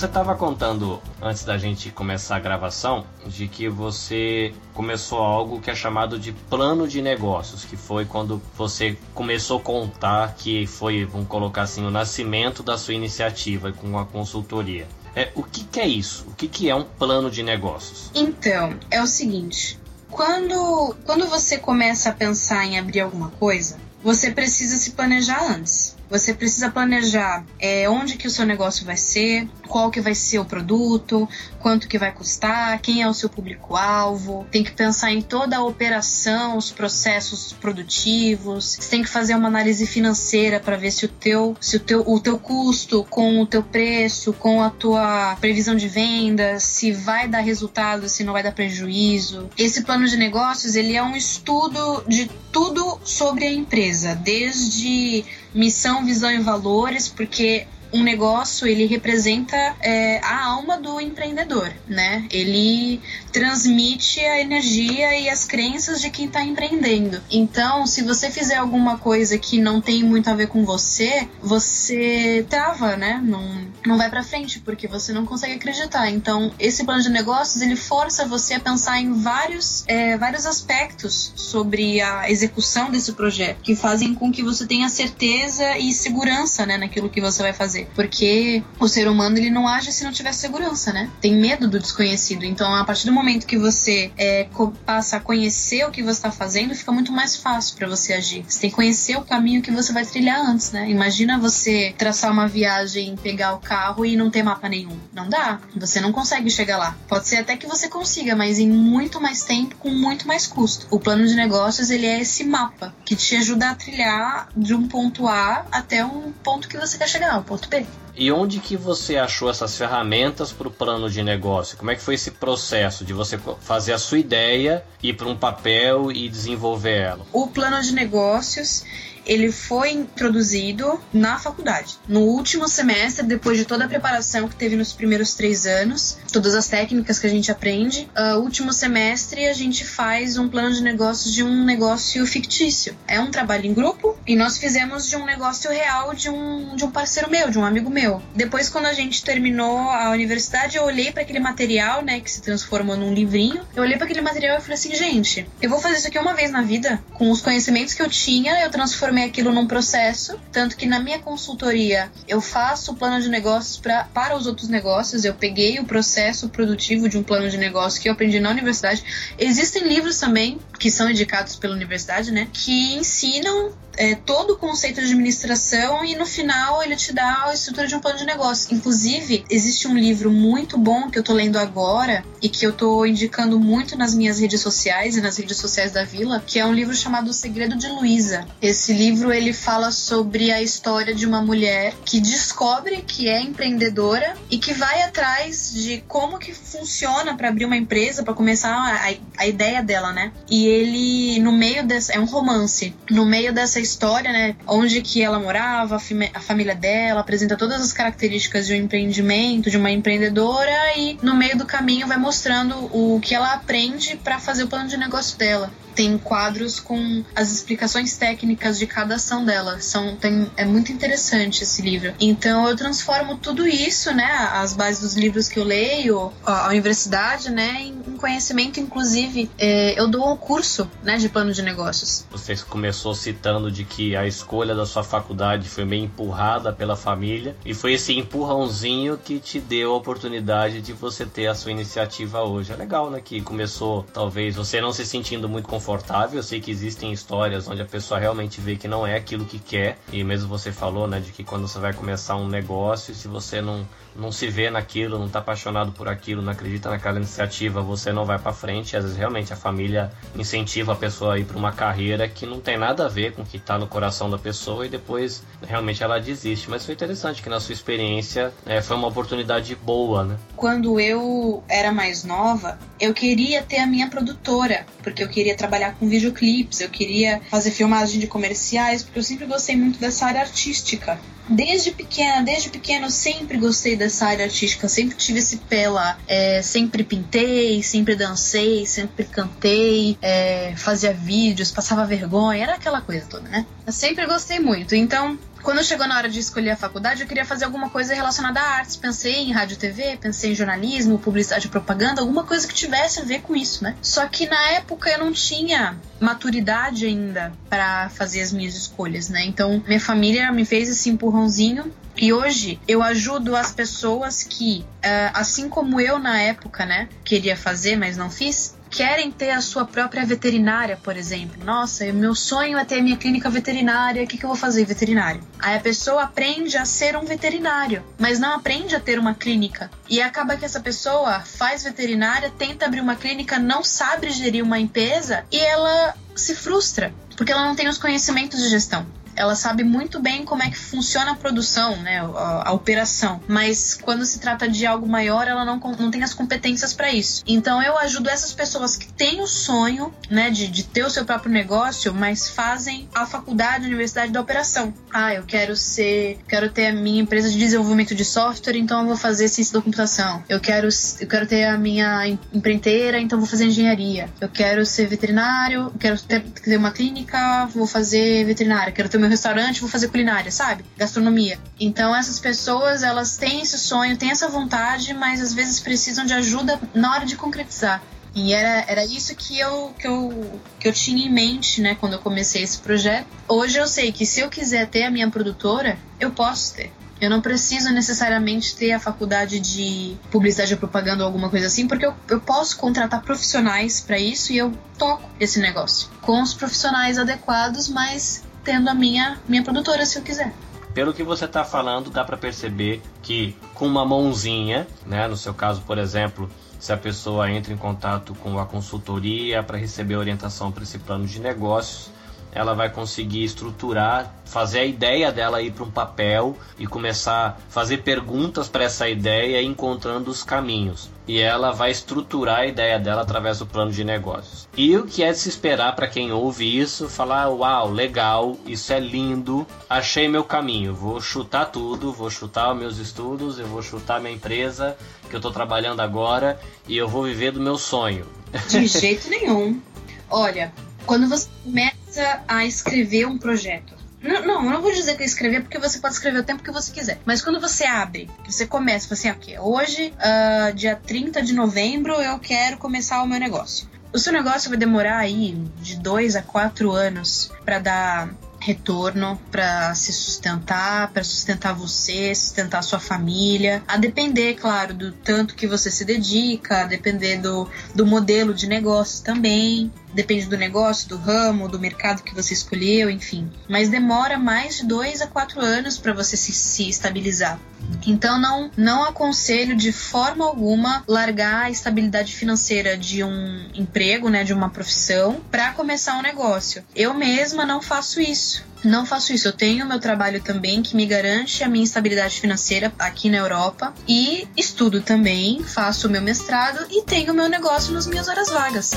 Você 0.00 0.06
estava 0.06 0.34
contando 0.34 0.98
antes 1.20 1.44
da 1.44 1.58
gente 1.58 1.90
começar 1.90 2.36
a 2.36 2.40
gravação 2.40 3.04
de 3.26 3.46
que 3.46 3.68
você 3.68 4.54
começou 4.72 5.18
algo 5.18 5.60
que 5.60 5.70
é 5.70 5.74
chamado 5.74 6.18
de 6.18 6.32
plano 6.32 6.88
de 6.88 7.02
negócios, 7.02 7.66
que 7.66 7.76
foi 7.76 8.06
quando 8.06 8.40
você 8.56 8.96
começou 9.12 9.58
a 9.58 9.62
contar 9.62 10.34
que 10.38 10.66
foi, 10.66 11.04
vamos 11.04 11.28
colocar 11.28 11.64
assim, 11.64 11.84
o 11.84 11.90
nascimento 11.90 12.62
da 12.62 12.78
sua 12.78 12.94
iniciativa 12.94 13.72
com 13.72 13.98
a 13.98 14.06
consultoria. 14.06 14.88
É, 15.14 15.32
o 15.34 15.42
que, 15.42 15.64
que 15.64 15.78
é 15.78 15.86
isso? 15.86 16.24
O 16.28 16.34
que, 16.34 16.48
que 16.48 16.70
é 16.70 16.74
um 16.74 16.84
plano 16.84 17.30
de 17.30 17.42
negócios? 17.42 18.10
Então, 18.14 18.74
é 18.90 19.02
o 19.02 19.06
seguinte: 19.06 19.78
quando, 20.10 20.96
quando 21.04 21.26
você 21.26 21.58
começa 21.58 22.08
a 22.08 22.14
pensar 22.14 22.64
em 22.64 22.78
abrir 22.78 23.00
alguma 23.00 23.28
coisa, 23.32 23.76
você 24.02 24.30
precisa 24.30 24.76
se 24.76 24.92
planejar 24.92 25.42
antes. 25.42 25.94
Você 26.08 26.34
precisa 26.34 26.70
planejar 26.70 27.44
é, 27.58 27.88
onde 27.88 28.16
que 28.16 28.26
o 28.26 28.30
seu 28.30 28.44
negócio 28.44 28.84
vai 28.84 28.96
ser, 28.96 29.48
qual 29.70 29.88
que 29.88 30.00
vai 30.00 30.16
ser 30.16 30.40
o 30.40 30.44
produto, 30.44 31.28
quanto 31.60 31.86
que 31.86 31.96
vai 31.96 32.10
custar, 32.10 32.80
quem 32.80 33.02
é 33.02 33.08
o 33.08 33.14
seu 33.14 33.28
público-alvo. 33.28 34.44
Tem 34.50 34.64
que 34.64 34.72
pensar 34.72 35.12
em 35.12 35.22
toda 35.22 35.56
a 35.56 35.64
operação, 35.64 36.56
os 36.56 36.72
processos 36.72 37.52
produtivos. 37.52 38.76
Você 38.80 38.90
tem 38.90 39.02
que 39.02 39.08
fazer 39.08 39.36
uma 39.36 39.46
análise 39.46 39.86
financeira 39.86 40.58
para 40.58 40.76
ver 40.76 40.90
se 40.90 41.04
o 41.04 41.08
teu, 41.08 41.56
se 41.60 41.76
o 41.76 41.80
teu, 41.80 42.00
o 42.00 42.18
teu 42.18 42.36
custo 42.38 43.06
com 43.08 43.40
o 43.40 43.46
teu 43.46 43.62
preço, 43.62 44.32
com 44.32 44.60
a 44.60 44.70
tua 44.70 45.36
previsão 45.40 45.76
de 45.76 45.86
venda, 45.86 46.58
se 46.58 46.90
vai 46.90 47.28
dar 47.28 47.40
resultado, 47.40 48.08
se 48.08 48.24
não 48.24 48.32
vai 48.32 48.42
dar 48.42 48.52
prejuízo. 48.52 49.48
Esse 49.56 49.82
plano 49.84 50.08
de 50.08 50.16
negócios 50.16 50.74
ele 50.74 50.96
é 50.96 51.02
um 51.02 51.14
estudo 51.14 52.02
de 52.08 52.28
tudo 52.50 52.98
sobre 53.04 53.46
a 53.46 53.52
empresa, 53.52 54.16
desde 54.16 55.24
missão, 55.54 56.04
visão 56.04 56.30
e 56.32 56.38
valores, 56.38 57.08
porque 57.08 57.66
um 57.92 58.02
negócio 58.02 58.66
ele 58.66 58.86
representa 58.86 59.56
é, 59.80 60.18
a 60.22 60.46
alma 60.46 60.78
do 60.78 61.00
empreendedor, 61.00 61.72
né? 61.88 62.26
Ele 62.30 63.00
transmite 63.32 64.20
a 64.20 64.40
energia 64.40 65.18
e 65.18 65.28
as 65.28 65.44
crenças 65.44 66.00
de 66.00 66.10
quem 66.10 66.26
está 66.26 66.42
empreendendo. 66.42 67.20
Então, 67.30 67.86
se 67.86 68.02
você 68.02 68.30
fizer 68.30 68.56
alguma 68.56 68.98
coisa 68.98 69.38
que 69.38 69.60
não 69.60 69.80
tem 69.80 70.02
muito 70.02 70.28
a 70.28 70.34
ver 70.34 70.48
com 70.48 70.64
você, 70.64 71.28
você 71.42 72.44
trava, 72.48 72.96
né? 72.96 73.20
Não, 73.22 73.66
não 73.86 73.96
vai 73.96 74.10
para 74.10 74.22
frente 74.22 74.60
porque 74.60 74.86
você 74.86 75.12
não 75.12 75.26
consegue 75.26 75.54
acreditar. 75.54 76.10
Então, 76.10 76.52
esse 76.58 76.84
plano 76.84 77.02
de 77.02 77.08
negócios 77.08 77.62
ele 77.62 77.76
força 77.76 78.26
você 78.26 78.54
a 78.54 78.60
pensar 78.60 79.00
em 79.00 79.12
vários, 79.12 79.84
é, 79.86 80.16
vários 80.16 80.46
aspectos 80.46 81.32
sobre 81.34 82.00
a 82.00 82.30
execução 82.30 82.90
desse 82.90 83.12
projeto 83.12 83.60
que 83.62 83.74
fazem 83.74 84.14
com 84.14 84.30
que 84.30 84.42
você 84.42 84.66
tenha 84.66 84.88
certeza 84.88 85.78
e 85.78 85.92
segurança, 85.92 86.66
né, 86.66 86.76
naquilo 86.76 87.08
que 87.08 87.20
você 87.20 87.42
vai 87.42 87.52
fazer. 87.52 87.79
Porque 87.94 88.62
o 88.78 88.88
ser 88.88 89.08
humano 89.08 89.38
ele 89.38 89.50
não 89.50 89.66
age 89.68 89.92
se 89.92 90.04
não 90.04 90.12
tiver 90.12 90.32
segurança, 90.32 90.92
né? 90.92 91.10
Tem 91.20 91.34
medo 91.34 91.68
do 91.68 91.78
desconhecido. 91.78 92.44
Então, 92.44 92.74
a 92.74 92.84
partir 92.84 93.06
do 93.06 93.12
momento 93.12 93.46
que 93.46 93.58
você 93.58 94.12
é, 94.16 94.48
passa 94.84 95.16
a 95.16 95.20
conhecer 95.20 95.84
o 95.86 95.90
que 95.90 96.02
você 96.02 96.18
está 96.18 96.30
fazendo, 96.30 96.74
fica 96.74 96.92
muito 96.92 97.12
mais 97.12 97.36
fácil 97.36 97.76
para 97.76 97.88
você 97.88 98.12
agir. 98.12 98.44
Você 98.48 98.60
tem 98.60 98.70
que 98.70 98.76
conhecer 98.76 99.16
o 99.16 99.22
caminho 99.22 99.62
que 99.62 99.70
você 99.70 99.92
vai 99.92 100.04
trilhar 100.04 100.40
antes, 100.40 100.72
né? 100.72 100.90
Imagina 100.90 101.38
você 101.38 101.94
traçar 101.96 102.30
uma 102.30 102.46
viagem, 102.46 103.16
pegar 103.16 103.54
o 103.54 103.58
carro 103.58 104.04
e 104.04 104.16
não 104.16 104.30
ter 104.30 104.42
mapa 104.42 104.68
nenhum. 104.68 104.98
Não 105.12 105.28
dá. 105.28 105.60
Você 105.76 106.00
não 106.00 106.12
consegue 106.12 106.50
chegar 106.50 106.76
lá. 106.76 106.96
Pode 107.08 107.28
ser 107.28 107.36
até 107.36 107.56
que 107.56 107.66
você 107.66 107.88
consiga, 107.88 108.36
mas 108.36 108.58
em 108.58 108.68
muito 108.68 109.20
mais 109.20 109.44
tempo, 109.44 109.76
com 109.76 109.90
muito 109.90 110.26
mais 110.26 110.46
custo. 110.46 110.86
O 110.90 110.98
plano 110.98 111.26
de 111.26 111.34
negócios 111.34 111.90
ele 111.90 112.06
é 112.06 112.20
esse 112.20 112.44
mapa 112.44 112.94
que 113.04 113.16
te 113.16 113.36
ajuda 113.36 113.70
a 113.70 113.74
trilhar 113.74 114.48
de 114.56 114.74
um 114.74 114.86
ponto 114.86 115.26
A 115.26 115.66
até 115.70 116.04
um 116.04 116.32
ponto 116.32 116.68
que 116.68 116.78
você 116.78 116.98
quer 116.98 117.08
chegar, 117.08 117.38
o 117.38 117.44
ponto 117.44 117.68
been 117.70 117.86
E 118.16 118.30
onde 118.30 118.60
que 118.60 118.76
você 118.76 119.16
achou 119.16 119.50
essas 119.50 119.76
ferramentas 119.76 120.52
para 120.52 120.68
o 120.68 120.70
plano 120.70 121.08
de 121.08 121.22
negócio? 121.22 121.76
Como 121.76 121.90
é 121.90 121.96
que 121.96 122.02
foi 122.02 122.14
esse 122.14 122.30
processo 122.32 123.04
de 123.04 123.12
você 123.12 123.38
fazer 123.60 123.92
a 123.92 123.98
sua 123.98 124.18
ideia, 124.18 124.84
ir 125.02 125.14
para 125.14 125.28
um 125.28 125.36
papel 125.36 126.10
e 126.12 126.28
desenvolver 126.28 126.98
ela? 126.98 127.26
O 127.32 127.46
plano 127.48 127.80
de 127.80 127.92
negócios 127.92 128.84
ele 129.26 129.52
foi 129.52 129.92
introduzido 129.92 131.00
na 131.12 131.38
faculdade. 131.38 131.98
No 132.08 132.20
último 132.20 132.68
semestre, 132.68 133.24
depois 133.24 133.58
de 133.58 133.64
toda 133.64 133.84
a 133.84 133.88
preparação 133.88 134.48
que 134.48 134.56
teve 134.56 134.76
nos 134.76 134.92
primeiros 134.92 135.34
três 135.34 135.66
anos, 135.66 136.18
todas 136.32 136.54
as 136.54 136.66
técnicas 136.68 137.18
que 137.18 137.26
a 137.26 137.30
gente 137.30 137.50
aprende, 137.50 138.08
uh, 138.16 138.38
último 138.38 138.72
semestre 138.72 139.46
a 139.46 139.52
gente 139.52 139.84
faz 139.84 140.36
um 140.36 140.48
plano 140.48 140.74
de 140.74 140.82
negócios 140.82 141.32
de 141.32 141.42
um 141.42 141.64
negócio 141.64 142.26
fictício. 142.26 142.96
É 143.06 143.20
um 143.20 143.30
trabalho 143.30 143.66
em 143.66 143.74
grupo 143.74 144.16
e 144.26 144.34
nós 144.34 144.58
fizemos 144.58 145.08
de 145.08 145.16
um 145.16 145.24
negócio 145.24 145.70
real 145.70 146.14
de 146.14 146.28
um, 146.28 146.74
de 146.74 146.84
um 146.84 146.90
parceiro 146.90 147.30
meu, 147.30 147.50
de 147.50 147.58
um 147.58 147.64
amigo 147.64 147.90
meu. 147.90 147.99
Depois, 148.34 148.68
quando 148.68 148.86
a 148.86 148.92
gente 148.92 149.22
terminou 149.22 149.78
a 149.90 150.10
universidade, 150.10 150.76
eu 150.76 150.84
olhei 150.84 151.12
para 151.12 151.22
aquele 151.22 151.40
material, 151.40 152.02
né, 152.02 152.20
que 152.20 152.30
se 152.30 152.40
transformou 152.42 152.96
num 152.96 153.12
livrinho. 153.12 153.60
Eu 153.74 153.82
olhei 153.82 153.96
para 153.96 154.06
aquele 154.06 154.20
material 154.20 154.58
e 154.58 154.60
falei 154.60 154.74
assim, 154.74 154.94
gente, 154.94 155.46
eu 155.60 155.68
vou 155.68 155.80
fazer 155.80 155.96
isso 155.96 156.08
aqui 156.08 156.18
uma 156.18 156.34
vez 156.34 156.50
na 156.50 156.62
vida, 156.62 157.02
com 157.14 157.30
os 157.30 157.40
conhecimentos 157.40 157.94
que 157.94 158.02
eu 158.02 158.08
tinha, 158.08 158.62
eu 158.62 158.70
transformei 158.70 159.10
transformei 159.10 159.24
aquilo 159.24 159.52
num 159.52 159.66
processo, 159.66 160.38
tanto 160.52 160.76
que 160.76 160.86
na 160.86 161.00
minha 161.00 161.18
consultoria 161.18 162.10
eu 162.28 162.40
faço 162.40 162.92
o 162.92 162.96
plano 162.96 163.20
de 163.20 163.28
negócios 163.28 163.78
pra, 163.78 164.04
para 164.04 164.36
os 164.36 164.46
outros 164.46 164.68
negócios, 164.68 165.24
eu 165.24 165.34
peguei 165.34 165.78
o 165.78 165.84
processo 165.84 166.48
produtivo 166.48 167.08
de 167.08 167.18
um 167.18 167.22
plano 167.22 167.48
de 167.48 167.56
negócio 167.56 168.00
que 168.00 168.08
eu 168.08 168.12
aprendi 168.12 168.40
na 168.40 168.50
universidade. 168.50 169.02
Existem 169.38 169.84
livros 169.84 170.18
também 170.18 170.58
que 170.78 170.90
são 170.90 171.10
indicados 171.10 171.56
pela 171.56 171.74
universidade, 171.74 172.30
né, 172.30 172.48
que 172.52 172.94
ensinam 172.94 173.72
é, 173.96 174.14
todo 174.14 174.54
o 174.54 174.56
conceito 174.56 175.00
de 175.00 175.08
administração 175.08 176.04
e 176.04 176.14
no 176.16 176.24
final 176.24 176.82
ele 176.82 176.96
te 176.96 177.12
dá 177.12 177.44
a 177.46 177.54
estrutura 177.54 177.86
de 177.90 177.96
um 177.96 178.00
plano 178.00 178.18
de 178.18 178.24
negócio. 178.24 178.74
Inclusive, 178.74 179.44
existe 179.50 179.86
um 179.86 179.96
livro 179.96 180.30
muito 180.30 180.78
bom 180.78 181.10
que 181.10 181.18
eu 181.18 181.22
tô 181.22 181.32
lendo 181.32 181.58
agora 181.58 182.24
e 182.40 182.48
que 182.48 182.64
eu 182.64 182.72
tô 182.72 183.04
indicando 183.04 183.58
muito 183.58 183.98
nas 183.98 184.14
minhas 184.14 184.38
redes 184.38 184.60
sociais 184.60 185.16
e 185.16 185.20
nas 185.20 185.36
redes 185.36 185.56
sociais 185.56 185.92
da 185.92 186.04
Vila, 186.04 186.42
que 186.46 186.58
é 186.58 186.64
um 186.64 186.72
livro 186.72 186.94
chamado 186.94 187.30
O 187.30 187.32
Segredo 187.32 187.76
de 187.76 187.88
Luísa. 187.88 188.46
Esse 188.62 188.92
livro 188.92 189.32
ele 189.32 189.52
fala 189.52 189.90
sobre 189.90 190.52
a 190.52 190.62
história 190.62 191.14
de 191.14 191.26
uma 191.26 191.42
mulher 191.42 191.94
que 192.04 192.20
descobre 192.20 193.02
que 193.02 193.28
é 193.28 193.40
empreendedora 193.40 194.36
e 194.50 194.58
que 194.58 194.72
vai 194.72 195.02
atrás 195.02 195.72
de 195.74 196.02
como 196.06 196.38
que 196.38 196.54
funciona 196.54 197.36
para 197.36 197.48
abrir 197.48 197.64
uma 197.64 197.76
empresa, 197.76 198.22
para 198.22 198.34
começar 198.34 198.70
a, 198.70 199.14
a, 199.36 199.46
ideia 199.46 199.82
dela, 199.82 200.12
né? 200.12 200.32
E 200.48 200.66
ele 200.66 201.40
no 201.40 201.52
meio 201.52 201.84
dessa 201.84 202.12
é 202.12 202.20
um 202.20 202.24
romance. 202.24 202.94
No 203.10 203.26
meio 203.26 203.52
dessa 203.52 203.80
história, 203.80 204.30
né? 204.30 204.56
Onde 204.66 205.02
que 205.02 205.22
ela 205.22 205.40
morava, 205.40 205.96
a 205.96 206.40
família 206.40 206.74
dela, 206.74 207.20
apresenta 207.20 207.56
todas 207.56 207.79
as 207.82 207.92
características 207.92 208.66
de 208.66 208.74
um 208.74 208.76
empreendimento, 208.76 209.70
de 209.70 209.76
uma 209.76 209.90
empreendedora 209.90 210.96
e 210.96 211.18
no 211.22 211.34
meio 211.34 211.56
do 211.56 211.66
caminho 211.66 212.06
vai 212.06 212.18
mostrando 212.18 212.76
o 212.94 213.20
que 213.20 213.34
ela 213.34 213.52
aprende 213.52 214.16
para 214.16 214.38
fazer 214.38 214.64
o 214.64 214.68
plano 214.68 214.88
de 214.88 214.96
negócio 214.96 215.38
dela 215.38 215.70
tem 216.00 216.16
quadros 216.16 216.80
com 216.80 217.22
as 217.36 217.52
explicações 217.52 218.16
técnicas 218.16 218.78
de 218.78 218.86
cada 218.86 219.16
ação 219.16 219.44
dela. 219.44 219.78
São, 219.82 220.16
tem, 220.16 220.50
é 220.56 220.64
muito 220.64 220.90
interessante 220.90 221.62
esse 221.62 221.82
livro. 221.82 222.14
Então 222.18 222.66
eu 222.66 222.74
transformo 222.74 223.36
tudo 223.36 223.68
isso, 223.68 224.10
né, 224.14 224.48
as 224.50 224.72
bases 224.72 225.02
dos 225.02 225.14
livros 225.14 225.46
que 225.46 225.58
eu 225.58 225.64
leio, 225.64 226.32
a, 226.42 226.68
universidade, 226.68 227.50
né, 227.50 227.82
em, 227.82 228.00
conhecimento. 228.16 228.80
Inclusive, 228.80 229.50
é, 229.58 229.98
eu 230.00 230.08
dou 230.08 230.32
um 230.32 230.36
curso, 230.38 230.90
né, 231.02 231.18
de 231.18 231.28
plano 231.28 231.52
de 231.52 231.60
negócios. 231.60 232.24
Você 232.30 232.56
começou 232.56 233.14
citando 233.14 233.70
de 233.70 233.84
que 233.84 234.16
a 234.16 234.26
escolha 234.26 234.74
da 234.74 234.86
sua 234.86 235.04
faculdade 235.04 235.68
foi 235.68 235.84
meio 235.84 236.04
empurrada 236.04 236.72
pela 236.72 236.96
família 236.96 237.54
e 237.64 237.74
foi 237.74 237.94
esse 237.94 238.14
empurrãozinho 238.14 239.18
que 239.18 239.38
te 239.38 239.60
deu 239.60 239.92
a 239.92 239.96
oportunidade 239.96 240.80
de 240.80 240.94
você 240.94 241.26
ter 241.26 241.46
a 241.46 241.54
sua 241.54 241.70
iniciativa 241.72 242.42
hoje. 242.42 242.72
É 242.72 242.76
legal, 242.76 243.10
né, 243.10 243.20
que 243.22 243.42
começou 243.42 244.06
talvez 244.14 244.56
você 244.56 244.80
não 244.80 244.94
se 244.94 245.04
sentindo 245.04 245.46
muito 245.46 245.68
confortável 245.68 245.89
confortável. 245.90 246.38
Eu 246.38 246.42
sei 246.42 246.60
que 246.60 246.70
existem 246.70 247.12
histórias 247.12 247.66
onde 247.68 247.82
a 247.82 247.84
pessoa 247.84 248.20
realmente 248.20 248.60
vê 248.60 248.76
que 248.76 248.86
não 248.86 249.06
é 249.06 249.16
aquilo 249.16 249.44
que 249.44 249.58
quer. 249.58 249.98
E 250.12 250.22
mesmo 250.22 250.48
você 250.48 250.70
falou, 250.70 251.08
né, 251.08 251.18
de 251.18 251.32
que 251.32 251.42
quando 251.42 251.66
você 251.66 251.78
vai 251.78 251.92
começar 251.92 252.36
um 252.36 252.48
negócio, 252.48 253.14
se 253.14 253.26
você 253.26 253.60
não, 253.60 253.86
não 254.14 254.32
se 254.32 254.48
vê 254.48 254.70
naquilo, 254.70 255.18
não 255.18 255.26
está 255.26 255.38
apaixonado 255.38 255.92
por 255.92 256.08
aquilo, 256.08 256.42
não 256.42 256.52
acredita 256.52 256.90
naquela 256.90 257.18
iniciativa, 257.18 257.80
você 257.80 258.12
não 258.12 258.24
vai 258.24 258.38
para 258.38 258.52
frente. 258.52 258.96
Às 258.96 259.04
vezes 259.04 259.18
realmente 259.18 259.52
a 259.52 259.56
família 259.56 260.10
incentiva 260.34 260.92
a 260.92 260.96
pessoa 260.96 261.34
a 261.34 261.38
ir 261.38 261.44
para 261.44 261.56
uma 261.56 261.72
carreira 261.72 262.28
que 262.28 262.46
não 262.46 262.60
tem 262.60 262.78
nada 262.78 263.06
a 263.06 263.08
ver 263.08 263.32
com 263.32 263.42
o 263.42 263.46
que 263.46 263.56
está 263.56 263.78
no 263.78 263.86
coração 263.86 264.28
da 264.28 264.38
pessoa 264.38 264.86
e 264.86 264.88
depois 264.88 265.42
realmente 265.66 266.02
ela 266.02 266.20
desiste. 266.20 266.68
Mas 266.68 266.84
foi 266.84 266.94
interessante 266.94 267.42
que 267.42 267.48
na 267.48 267.60
sua 267.60 267.72
experiência 267.72 268.52
é, 268.66 268.80
foi 268.80 268.96
uma 268.96 269.08
oportunidade 269.08 269.74
boa, 269.74 270.24
né? 270.24 270.36
Quando 270.56 270.98
eu 271.00 271.62
era 271.68 271.92
mais 271.92 272.24
nova, 272.24 272.78
eu 272.98 273.14
queria 273.14 273.62
ter 273.62 273.78
a 273.78 273.86
minha 273.86 274.08
produtora, 274.08 274.86
porque 275.02 275.22
eu 275.22 275.28
queria 275.28 275.56
trabalhar 275.56 275.94
com 275.94 276.08
videoclipes, 276.08 276.80
eu 276.80 276.88
queria 276.88 277.40
fazer 277.50 277.70
filmagem 277.70 278.20
de 278.20 278.26
comerciais, 278.26 279.02
porque 279.02 279.18
eu 279.18 279.22
sempre 279.22 279.46
gostei 279.46 279.76
muito 279.76 279.98
dessa 279.98 280.26
área 280.26 280.40
artística. 280.40 281.18
Desde 281.50 281.90
pequena, 281.90 282.42
desde 282.42 282.70
pequena 282.70 283.06
eu 283.06 283.10
sempre 283.10 283.58
gostei 283.58 283.96
dessa 283.96 284.26
área 284.26 284.44
artística, 284.44 284.88
sempre 284.88 285.16
tive 285.16 285.40
esse 285.40 285.56
pé 285.56 285.88
lá. 285.88 286.16
É, 286.28 286.62
sempre 286.62 287.02
pintei, 287.02 287.82
sempre 287.82 288.14
dancei, 288.14 288.86
sempre 288.86 289.24
cantei, 289.24 290.16
é, 290.22 290.74
fazia 290.76 291.12
vídeos, 291.12 291.72
passava 291.72 292.06
vergonha, 292.06 292.62
era 292.62 292.74
aquela 292.74 293.00
coisa 293.00 293.26
toda, 293.28 293.48
né? 293.48 293.66
Eu 293.84 293.92
sempre 293.92 294.24
gostei 294.26 294.60
muito. 294.60 294.94
Então, 294.94 295.36
quando 295.62 295.84
chegou 295.84 296.06
na 296.06 296.16
hora 296.16 296.28
de 296.28 296.38
escolher 296.38 296.70
a 296.70 296.76
faculdade, 296.76 297.22
eu 297.22 297.28
queria 297.28 297.44
fazer 297.44 297.64
alguma 297.64 297.90
coisa 297.90 298.14
relacionada 298.14 298.60
a 298.60 298.76
artes. 298.76 298.96
Pensei 298.96 299.36
em 299.36 299.52
rádio 299.52 299.76
TV, 299.76 300.18
pensei 300.20 300.52
em 300.52 300.54
jornalismo, 300.54 301.18
publicidade 301.18 301.66
e 301.66 301.70
propaganda, 301.70 302.20
alguma 302.20 302.44
coisa 302.44 302.66
que 302.66 302.74
tivesse 302.74 303.20
a 303.20 303.24
ver 303.24 303.42
com 303.42 303.54
isso, 303.54 303.84
né? 303.84 303.96
Só 304.02 304.26
que 304.26 304.48
na 304.48 304.70
época 304.70 305.10
eu 305.10 305.18
não 305.18 305.32
tinha 305.32 305.96
maturidade 306.18 307.06
ainda 307.06 307.52
para 307.68 308.08
fazer 308.10 308.40
as 308.40 308.52
minhas 308.52 308.74
escolhas, 308.74 309.28
né? 309.28 309.44
Então, 309.44 309.82
minha 309.86 310.00
família 310.00 310.50
me 310.52 310.64
fez 310.64 310.88
esse 310.88 311.08
empurrãozinho 311.08 311.92
e 312.16 312.32
hoje 312.32 312.78
eu 312.86 313.02
ajudo 313.02 313.56
as 313.56 313.72
pessoas 313.72 314.42
que, 314.42 314.84
uh, 314.98 315.30
assim 315.32 315.68
como 315.68 316.00
eu 316.00 316.18
na 316.18 316.38
época, 316.40 316.84
né, 316.84 317.08
queria 317.24 317.56
fazer, 317.56 317.96
mas 317.96 318.16
não 318.16 318.30
fiz, 318.30 318.76
querem 318.90 319.30
ter 319.30 319.50
a 319.50 319.60
sua 319.60 319.84
própria 319.84 320.26
veterinária, 320.26 320.98
por 321.02 321.16
exemplo. 321.16 321.64
Nossa, 321.64 322.04
meu 322.12 322.34
sonho 322.34 322.76
é 322.76 322.84
ter 322.84 322.98
a 322.98 323.02
minha 323.02 323.16
clínica 323.16 323.48
veterinária, 323.48 324.24
o 324.24 324.26
que, 324.26 324.36
que 324.36 324.44
eu 324.44 324.48
vou 324.48 324.56
fazer 324.56 324.84
veterinário? 324.84 325.40
Aí 325.58 325.76
a 325.76 325.80
pessoa 325.80 326.24
aprende 326.24 326.76
a 326.76 326.84
ser 326.84 327.16
um 327.16 327.24
veterinário, 327.24 328.04
mas 328.18 328.38
não 328.38 328.54
aprende 328.54 328.96
a 328.96 329.00
ter 329.00 329.18
uma 329.18 329.34
clínica. 329.34 329.90
E 330.08 330.20
acaba 330.20 330.56
que 330.56 330.64
essa 330.64 330.80
pessoa 330.80 331.40
faz 331.40 331.84
veterinária, 331.84 332.50
tenta 332.50 332.86
abrir 332.86 333.00
uma 333.00 333.14
clínica, 333.14 333.58
não 333.58 333.84
sabe 333.84 334.30
gerir 334.30 334.64
uma 334.64 334.78
empresa 334.78 335.44
e 335.52 335.58
ela 335.58 336.14
se 336.34 336.54
frustra, 336.54 337.14
porque 337.36 337.52
ela 337.52 337.64
não 337.64 337.76
tem 337.76 337.88
os 337.88 337.98
conhecimentos 337.98 338.60
de 338.60 338.68
gestão 338.68 339.06
ela 339.36 339.54
sabe 339.54 339.84
muito 339.84 340.20
bem 340.20 340.44
como 340.44 340.62
é 340.62 340.70
que 340.70 340.76
funciona 340.76 341.32
a 341.32 341.34
produção, 341.34 341.96
né, 341.96 342.20
a, 342.20 342.68
a 342.68 342.72
operação, 342.72 343.40
mas 343.48 343.94
quando 343.94 344.24
se 344.24 344.38
trata 344.38 344.68
de 344.68 344.86
algo 344.86 345.06
maior, 345.08 345.46
ela 345.46 345.64
não, 345.64 345.78
não 345.98 346.10
tem 346.10 346.22
as 346.22 346.34
competências 346.34 346.92
para 346.92 347.12
isso. 347.12 347.42
Então 347.46 347.82
eu 347.82 347.96
ajudo 347.98 348.28
essas 348.28 348.52
pessoas 348.52 348.96
que 348.96 349.12
têm 349.12 349.40
o 349.40 349.46
sonho, 349.46 350.12
né, 350.30 350.50
de, 350.50 350.68
de 350.68 350.84
ter 350.84 351.04
o 351.04 351.10
seu 351.10 351.24
próprio 351.24 351.52
negócio, 351.52 352.12
mas 352.14 352.48
fazem 352.48 353.08
a 353.14 353.26
faculdade, 353.26 353.84
a 353.84 353.88
universidade 353.88 354.32
da 354.32 354.40
operação. 354.40 354.92
Ah, 355.12 355.34
eu 355.34 355.44
quero 355.44 355.76
ser, 355.76 356.38
quero 356.48 356.70
ter 356.70 356.88
a 356.88 356.92
minha 356.92 357.20
empresa 357.20 357.50
de 357.50 357.58
desenvolvimento 357.58 358.14
de 358.14 358.24
software, 358.24 358.76
então 358.76 359.00
eu 359.00 359.06
vou 359.06 359.16
fazer 359.16 359.48
ciência 359.48 359.74
da 359.74 359.82
computação. 359.82 360.42
Eu 360.48 360.60
quero, 360.60 360.88
eu 361.20 361.26
quero 361.26 361.46
ter 361.46 361.64
a 361.64 361.78
minha 361.78 362.26
empreiteira, 362.52 363.20
então 363.20 363.38
vou 363.38 363.48
fazer 363.48 363.66
engenharia. 363.66 364.28
Eu 364.40 364.48
quero 364.48 364.84
ser 364.84 365.06
veterinário, 365.06 365.92
quero 365.98 366.20
ter, 366.20 366.42
ter 366.42 366.76
uma 366.76 366.90
clínica, 366.90 367.66
vou 367.66 367.86
fazer 367.86 368.44
veterinária. 368.44 368.92
Quero 368.92 369.08
ter 369.08 369.18
meu 369.18 369.29
restaurante, 369.30 369.80
vou 369.80 369.88
fazer 369.88 370.08
culinária, 370.08 370.50
sabe? 370.50 370.84
Gastronomia. 370.96 371.58
Então 371.78 372.14
essas 372.14 372.38
pessoas, 372.38 373.02
elas 373.02 373.36
têm 373.36 373.62
esse 373.62 373.78
sonho, 373.78 374.16
têm 374.16 374.30
essa 374.30 374.48
vontade, 374.48 375.14
mas 375.14 375.40
às 375.40 375.54
vezes 375.54 375.80
precisam 375.80 376.24
de 376.24 376.34
ajuda 376.34 376.80
na 376.94 377.12
hora 377.12 377.24
de 377.24 377.36
concretizar. 377.36 378.02
E 378.34 378.52
era, 378.52 378.84
era 378.86 379.04
isso 379.04 379.34
que 379.34 379.58
eu, 379.58 379.92
que, 379.98 380.06
eu, 380.06 380.60
que 380.78 380.86
eu 380.86 380.92
tinha 380.92 381.26
em 381.26 381.32
mente, 381.32 381.80
né, 381.80 381.96
quando 381.98 382.12
eu 382.12 382.20
comecei 382.20 382.62
esse 382.62 382.78
projeto. 382.78 383.26
Hoje 383.48 383.78
eu 383.78 383.88
sei 383.88 384.12
que 384.12 384.24
se 384.24 384.40
eu 384.40 384.48
quiser 384.48 384.86
ter 384.88 385.04
a 385.04 385.10
minha 385.10 385.28
produtora, 385.28 385.98
eu 386.18 386.30
posso 386.30 386.74
ter. 386.74 386.92
Eu 387.20 387.28
não 387.28 387.42
preciso 387.42 387.90
necessariamente 387.90 388.74
ter 388.74 388.92
a 388.92 389.00
faculdade 389.00 389.60
de 389.60 390.16
publicidade 390.30 390.72
ou 390.72 390.78
propaganda 390.78 391.22
ou 391.22 391.26
alguma 391.26 391.50
coisa 391.50 391.66
assim, 391.66 391.86
porque 391.86 392.06
eu, 392.06 392.14
eu 392.28 392.40
posso 392.40 392.78
contratar 392.78 393.20
profissionais 393.20 394.00
para 394.00 394.18
isso 394.18 394.52
e 394.52 394.58
eu 394.58 394.72
toco 394.96 395.28
esse 395.38 395.60
negócio 395.60 396.08
com 396.22 396.40
os 396.40 396.54
profissionais 396.54 397.18
adequados, 397.18 397.88
mas 397.88 398.42
tendo 398.64 398.88
a 398.88 398.94
minha, 398.94 399.38
minha 399.48 399.62
produtora 399.62 400.04
se 400.04 400.18
eu 400.18 400.22
quiser. 400.22 400.52
Pelo 400.94 401.14
que 401.14 401.22
você 401.22 401.44
está 401.44 401.64
falando, 401.64 402.10
dá 402.10 402.24
para 402.24 402.36
perceber 402.36 403.00
que 403.22 403.56
com 403.74 403.86
uma 403.86 404.04
mãozinha, 404.04 404.86
né, 405.06 405.28
no 405.28 405.36
seu 405.36 405.54
caso, 405.54 405.82
por 405.82 405.98
exemplo, 405.98 406.50
se 406.80 406.92
a 406.92 406.96
pessoa 406.96 407.50
entra 407.50 407.72
em 407.72 407.76
contato 407.76 408.34
com 408.34 408.58
a 408.58 408.66
consultoria 408.66 409.62
para 409.62 409.78
receber 409.78 410.16
orientação 410.16 410.72
para 410.72 410.82
esse 410.82 410.98
plano 410.98 411.26
de 411.26 411.38
negócios, 411.38 412.10
ela 412.52 412.74
vai 412.74 412.90
conseguir 412.90 413.44
estruturar, 413.44 414.34
fazer 414.44 414.80
a 414.80 414.84
ideia 414.84 415.30
dela 415.30 415.62
ir 415.62 415.72
para 415.72 415.84
um 415.84 415.90
papel 415.90 416.56
e 416.78 416.86
começar 416.86 417.46
a 417.46 417.70
fazer 417.70 417.98
perguntas 417.98 418.68
para 418.68 418.84
essa 418.84 419.08
ideia, 419.08 419.62
encontrando 419.62 420.30
os 420.30 420.42
caminhos. 420.42 421.08
E 421.28 421.38
ela 421.38 421.70
vai 421.70 421.92
estruturar 421.92 422.60
a 422.60 422.66
ideia 422.66 422.98
dela 422.98 423.22
através 423.22 423.60
do 423.60 423.66
plano 423.66 423.92
de 423.92 424.02
negócios. 424.02 424.68
E 424.76 424.96
o 424.96 425.06
que 425.06 425.22
é 425.22 425.30
de 425.30 425.38
se 425.38 425.48
esperar 425.48 425.94
para 425.94 426.08
quem 426.08 426.32
ouve 426.32 426.64
isso, 426.78 427.08
falar: 427.08 427.48
"Uau, 427.48 427.88
legal, 427.88 428.56
isso 428.66 428.92
é 428.92 428.98
lindo, 428.98 429.64
achei 429.88 430.26
meu 430.26 430.42
caminho, 430.42 430.92
vou 430.92 431.20
chutar 431.20 431.66
tudo, 431.66 432.12
vou 432.12 432.30
chutar 432.30 432.74
meus 432.74 432.98
estudos, 432.98 433.60
eu 433.60 433.66
vou 433.68 433.82
chutar 433.82 434.20
minha 434.20 434.34
empresa 434.34 434.96
que 435.28 435.36
eu 435.36 435.38
estou 435.38 435.52
trabalhando 435.52 436.00
agora 436.00 436.58
e 436.88 436.96
eu 436.96 437.06
vou 437.06 437.22
viver 437.22 437.52
do 437.52 437.60
meu 437.60 437.78
sonho". 437.78 438.26
De 438.68 438.86
jeito 438.88 439.28
nenhum. 439.30 439.80
Olha, 440.28 440.72
quando 441.06 441.28
você 441.28 441.48
começa 441.64 441.99
a 442.48 442.64
escrever 442.64 443.26
um 443.26 443.38
projeto, 443.38 443.94
não, 444.22 444.46
não, 444.46 444.62
não 444.70 444.82
vou 444.82 444.92
dizer 444.92 445.16
que 445.16 445.24
escrever, 445.24 445.62
porque 445.62 445.78
você 445.78 445.98
pode 445.98 446.14
escrever 446.14 446.40
o 446.40 446.44
tempo 446.44 446.62
que 446.62 446.70
você 446.70 446.92
quiser. 446.92 447.18
Mas 447.24 447.40
quando 447.42 447.58
você 447.58 447.84
abre, 447.84 448.28
você 448.44 448.66
começa, 448.66 449.12
assim, 449.14 449.30
ok, 449.30 449.58
hoje, 449.58 450.12
uh, 450.18 450.74
dia 450.74 450.94
30 450.94 451.42
de 451.42 451.54
novembro, 451.54 452.12
eu 452.14 452.38
quero 452.38 452.76
começar 452.76 453.22
o 453.22 453.26
meu 453.26 453.40
negócio. 453.40 453.88
O 454.12 454.18
seu 454.18 454.32
negócio 454.32 454.68
vai 454.68 454.78
demorar 454.78 455.18
aí 455.18 455.52
de 455.80 455.96
dois 455.96 456.36
a 456.36 456.42
quatro 456.42 456.90
anos 456.90 457.50
para 457.64 457.78
dar 457.78 458.28
retorno 458.60 459.40
para 459.50 459.94
se 459.94 460.12
sustentar, 460.12 461.10
para 461.12 461.24
sustentar 461.24 461.74
você, 461.74 462.34
sustentar 462.34 462.82
sua 462.82 463.00
família, 463.00 463.82
a 463.88 463.96
depender, 463.96 464.54
claro, 464.54 464.92
do 464.92 465.12
tanto 465.12 465.54
que 465.54 465.66
você 465.66 465.90
se 465.90 466.04
dedica, 466.04 466.82
a 466.82 466.84
depender 466.84 467.38
do, 467.38 467.68
do 467.94 468.06
modelo 468.06 468.52
de 468.52 468.66
negócio 468.66 469.24
também. 469.24 469.90
Depende 470.12 470.46
do 470.46 470.58
negócio, 470.58 471.08
do 471.08 471.16
ramo, 471.16 471.68
do 471.68 471.78
mercado 471.78 472.22
que 472.22 472.34
você 472.34 472.52
escolheu, 472.52 473.08
enfim. 473.08 473.50
Mas 473.68 473.88
demora 473.88 474.38
mais 474.38 474.78
de 474.78 474.86
dois 474.86 475.22
a 475.22 475.26
quatro 475.26 475.60
anos 475.60 475.96
para 475.96 476.12
você 476.12 476.36
se, 476.36 476.52
se 476.52 476.88
estabilizar. 476.88 477.58
Então 478.06 478.40
não, 478.40 478.70
não 478.76 479.04
aconselho 479.04 479.76
de 479.76 479.92
forma 479.92 480.44
alguma 480.44 481.04
largar 481.06 481.64
a 481.66 481.70
estabilidade 481.70 482.34
financeira 482.34 482.96
de 482.96 483.22
um 483.22 483.68
emprego, 483.74 484.28
né, 484.28 484.44
de 484.44 484.52
uma 484.52 484.70
profissão, 484.70 485.40
para 485.50 485.72
começar 485.72 486.18
um 486.18 486.22
negócio. 486.22 486.82
Eu 486.94 487.14
mesma 487.14 487.64
não 487.64 487.82
faço 487.82 488.20
isso. 488.20 488.64
Não 488.82 489.04
faço 489.04 489.32
isso. 489.32 489.48
Eu 489.48 489.52
tenho 489.52 489.86
meu 489.86 490.00
trabalho 490.00 490.40
também 490.40 490.82
que 490.82 490.96
me 490.96 491.04
garante 491.04 491.62
a 491.62 491.68
minha 491.68 491.84
estabilidade 491.84 492.40
financeira 492.40 492.92
aqui 492.98 493.28
na 493.28 493.36
Europa 493.36 493.92
e 494.08 494.48
estudo 494.56 495.02
também, 495.02 495.62
faço 495.62 496.08
o 496.08 496.10
meu 496.10 496.22
mestrado 496.22 496.86
e 496.90 497.02
tenho 497.02 497.34
meu 497.34 497.48
negócio 497.48 497.92
nas 497.92 498.06
minhas 498.06 498.28
horas 498.28 498.48
vagas. 498.48 498.92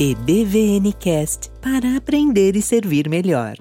EBVNcast 0.00 1.50
para 1.60 1.96
aprender 1.96 2.54
e 2.54 2.62
servir 2.62 3.08
melhor. 3.08 3.56